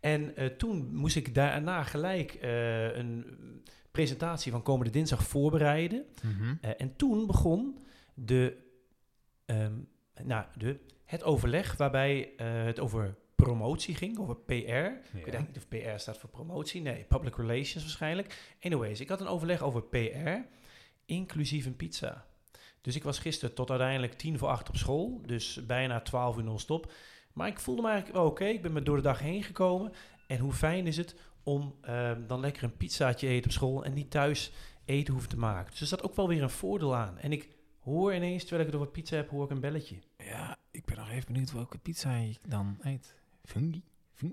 En 0.00 0.34
toen 0.58 0.94
moest 0.94 1.16
ik 1.16 1.34
daarna 1.34 1.82
gelijk 1.82 2.38
een 2.94 3.24
presentatie 3.90 4.52
van 4.52 4.62
komende 4.62 4.92
dinsdag 4.92 5.22
voorbereiden. 5.22 6.04
Mhm. 6.22 6.54
En 6.76 6.96
toen 6.96 7.26
begon 7.26 7.78
de, 8.14 8.56
ehm, 9.46 9.72
nou, 10.22 10.44
de, 10.56 10.78
het 11.04 11.24
overleg 11.24 11.76
waarbij 11.76 12.32
eh, 12.36 12.64
het 12.64 12.80
over 12.80 13.14
promotie 13.34 13.94
ging, 13.94 14.18
over 14.18 14.36
PR. 14.36 14.52
Ik 14.52 15.24
weet 15.24 15.38
niet 15.38 15.56
of 15.56 15.68
PR 15.68 15.96
staat 15.96 16.18
voor 16.18 16.30
promotie. 16.30 16.80
Nee, 16.80 17.04
public 17.04 17.36
relations 17.36 17.82
waarschijnlijk. 17.82 18.54
Anyways, 18.60 19.00
ik 19.00 19.08
had 19.08 19.20
een 19.20 19.26
overleg 19.26 19.62
over 19.62 19.82
PR, 19.82 20.38
inclusief 21.04 21.66
een 21.66 21.76
pizza. 21.76 22.26
Dus 22.80 22.96
ik 22.96 23.02
was 23.04 23.18
gisteren 23.18 23.54
tot 23.54 23.70
uiteindelijk 23.70 24.12
tien 24.12 24.38
voor 24.38 24.48
acht 24.48 24.68
op 24.68 24.76
school. 24.76 25.20
Dus 25.26 25.66
bijna 25.66 26.00
twaalf 26.00 26.36
uur 26.36 26.44
non-stop. 26.44 26.92
Maar 27.32 27.48
ik 27.48 27.60
voelde 27.60 27.82
me 27.82 27.88
eigenlijk 27.88 28.18
wel 28.18 28.28
oké. 28.30 28.44
Ik 28.44 28.62
ben 28.62 28.72
me 28.72 28.82
door 28.82 28.96
de 28.96 29.02
dag 29.02 29.18
heen 29.18 29.42
gekomen. 29.42 29.92
En 30.26 30.38
hoe 30.38 30.52
fijn 30.52 30.86
is 30.86 30.96
het 30.96 31.14
om 31.42 31.74
ehm, 31.80 32.26
dan 32.26 32.40
lekker 32.40 32.62
een 32.62 32.76
pizzaatje 32.76 33.28
eten 33.28 33.44
op 33.44 33.52
school... 33.52 33.84
en 33.84 33.92
niet 33.92 34.10
thuis 34.10 34.52
eten 34.84 35.12
hoeven 35.12 35.30
te 35.30 35.38
maken. 35.38 35.70
Dus 35.70 35.80
er 35.80 35.86
zat 35.86 36.02
ook 36.02 36.16
wel 36.16 36.28
weer 36.28 36.42
een 36.42 36.50
voordeel 36.50 36.96
aan. 36.96 37.18
En 37.18 37.32
ik 37.32 37.48
hoor 37.82 38.14
ineens, 38.14 38.40
terwijl 38.42 38.60
ik 38.60 38.66
het 38.72 38.80
over 38.80 38.92
pizza 38.92 39.16
heb, 39.16 39.28
hoor 39.28 39.44
ik 39.44 39.50
een 39.50 39.60
belletje. 39.60 39.96
Ja, 40.18 40.56
ik 40.70 40.84
ben 40.84 40.96
nog 40.96 41.10
even 41.10 41.26
benieuwd 41.26 41.52
welke 41.52 41.78
pizza 41.78 42.16
je 42.16 42.34
dan 42.48 42.78
eet. 42.82 43.14
Fungi? 43.44 43.82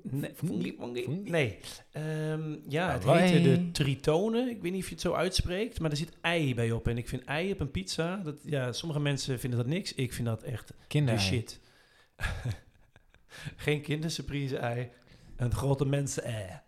Nee, 0.01 0.31
fungi? 0.35 0.75
nee. 1.23 1.59
Ehm, 1.91 2.55
ja, 2.67 2.91
het 2.91 3.03
Hawaii. 3.03 3.29
heette 3.31 3.41
de 3.61 3.71
tritonen. 3.71 4.49
Ik 4.49 4.61
weet 4.61 4.71
niet 4.71 4.81
of 4.81 4.87
je 4.87 4.93
het 4.93 5.03
zo 5.03 5.13
uitspreekt, 5.13 5.79
maar 5.79 5.91
er 5.91 5.97
zit 5.97 6.17
ei 6.21 6.55
bij 6.55 6.71
op. 6.71 6.87
En 6.87 6.97
ik 6.97 7.07
vind 7.09 7.23
ei 7.23 7.51
op 7.51 7.59
een 7.59 7.71
pizza, 7.71 8.17
dat, 8.17 8.35
ja, 8.43 8.71
sommige 8.71 8.99
mensen 9.01 9.39
vinden 9.39 9.59
dat 9.59 9.67
niks. 9.67 9.93
Ik 9.93 10.13
vind 10.13 10.27
dat 10.27 10.43
echt 10.43 10.73
de 10.87 11.17
shit. 11.17 11.59
Geen 13.55 13.81
kindersurprise 13.81 14.57
ei, 14.57 14.89
een 15.35 15.51
grote 15.53 15.85
mensen 15.85 16.23
ei. 16.23 16.59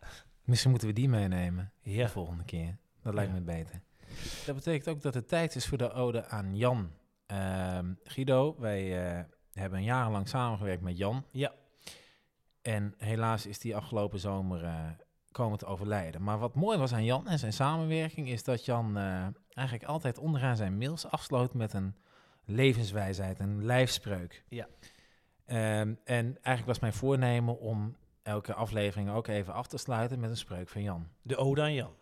Misschien 0.43 0.69
moeten 0.71 0.87
we 0.89 0.93
die 0.93 1.09
meenemen 1.09 1.71
Ja. 1.81 2.03
de 2.05 2.09
volgende 2.11 2.43
keer. 2.43 2.77
Dat 3.03 3.13
lijkt 3.13 3.31
Ja. 3.31 3.37
me 3.37 3.43
beter. 3.43 3.81
Dat 4.45 4.55
betekent 4.55 4.87
ook 4.87 5.01
dat 5.01 5.13
het 5.13 5.27
tijd 5.27 5.55
is 5.55 5.67
voor 5.67 5.77
de 5.77 5.91
ode 5.91 6.25
aan 6.25 6.55
Jan. 6.55 6.91
Ehm, 7.25 7.93
Guido, 8.03 8.55
wij 8.59 9.09
eh, 9.09 9.23
hebben 9.53 9.83
jarenlang 9.83 10.27
samengewerkt 10.27 10.81
met 10.81 10.97
Jan. 10.97 11.25
Ja. 11.31 11.53
En 12.61 12.93
helaas 12.97 13.45
is 13.45 13.59
die 13.59 13.75
afgelopen 13.75 14.19
zomer 14.19 14.63
eh, 14.63 14.85
komen 15.31 15.57
te 15.57 15.65
overlijden. 15.65 16.23
Maar 16.23 16.39
wat 16.39 16.55
mooi 16.55 16.77
was 16.77 16.93
aan 16.93 17.03
Jan 17.03 17.27
en 17.27 17.39
zijn 17.39 17.53
samenwerking... 17.53 18.29
is 18.29 18.43
dat 18.43 18.65
Jan 18.65 18.97
eh, 18.97 19.27
eigenlijk 19.53 19.87
altijd 19.87 20.17
onderaan 20.17 20.55
zijn 20.55 20.77
mails 20.77 21.05
afsloot 21.05 21.53
met 21.53 21.73
een 21.73 21.95
levenswijsheid, 22.45 23.39
een 23.39 23.65
lijfspreuk. 23.65 24.43
Ja. 24.47 24.67
Ehm, 25.45 25.95
en 26.03 26.25
eigenlijk 26.25 26.65
was 26.65 26.79
mijn 26.79 26.93
voornemen 26.93 27.59
om 27.59 27.95
elke 28.23 28.53
aflevering 28.53 29.09
ook 29.09 29.27
even 29.27 29.53
af 29.53 29.67
te 29.67 29.77
sluiten 29.77 30.19
met 30.19 30.29
een 30.29 30.37
spreuk 30.37 30.69
van 30.69 30.81
Jan. 30.81 31.07
De 31.21 31.37
ode 31.37 31.61
aan 31.61 31.73
Jan. 31.73 31.93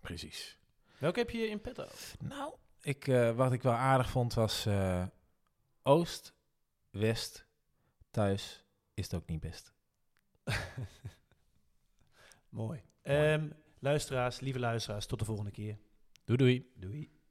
Precies. 0.00 0.61
Welke 1.02 1.18
heb 1.18 1.30
je 1.30 1.48
in 1.48 1.60
petto? 1.60 1.86
Nou, 2.20 2.54
ik, 2.80 3.08
eh, 3.08 3.30
wat 3.30 3.52
ik 3.52 3.62
wel 3.62 3.72
aardig 3.72 4.10
vond 4.10 4.34
was 4.34 4.66
eh, 4.66 5.06
Oost, 5.82 6.34
West, 6.90 7.46
thuis 8.10 8.64
is 8.94 9.04
het 9.04 9.14
ook 9.14 9.26
niet 9.26 9.40
best. 9.40 9.72
Mooi. 12.48 12.82
Ehm, 13.02 13.50
luisteraars, 13.78 14.40
lieve 14.40 14.58
luisteraars, 14.58 15.06
tot 15.06 15.18
de 15.18 15.24
volgende 15.24 15.50
keer. 15.50 15.78
Doei 16.24 16.38
doei. 16.38 16.72
Doei. 16.76 17.21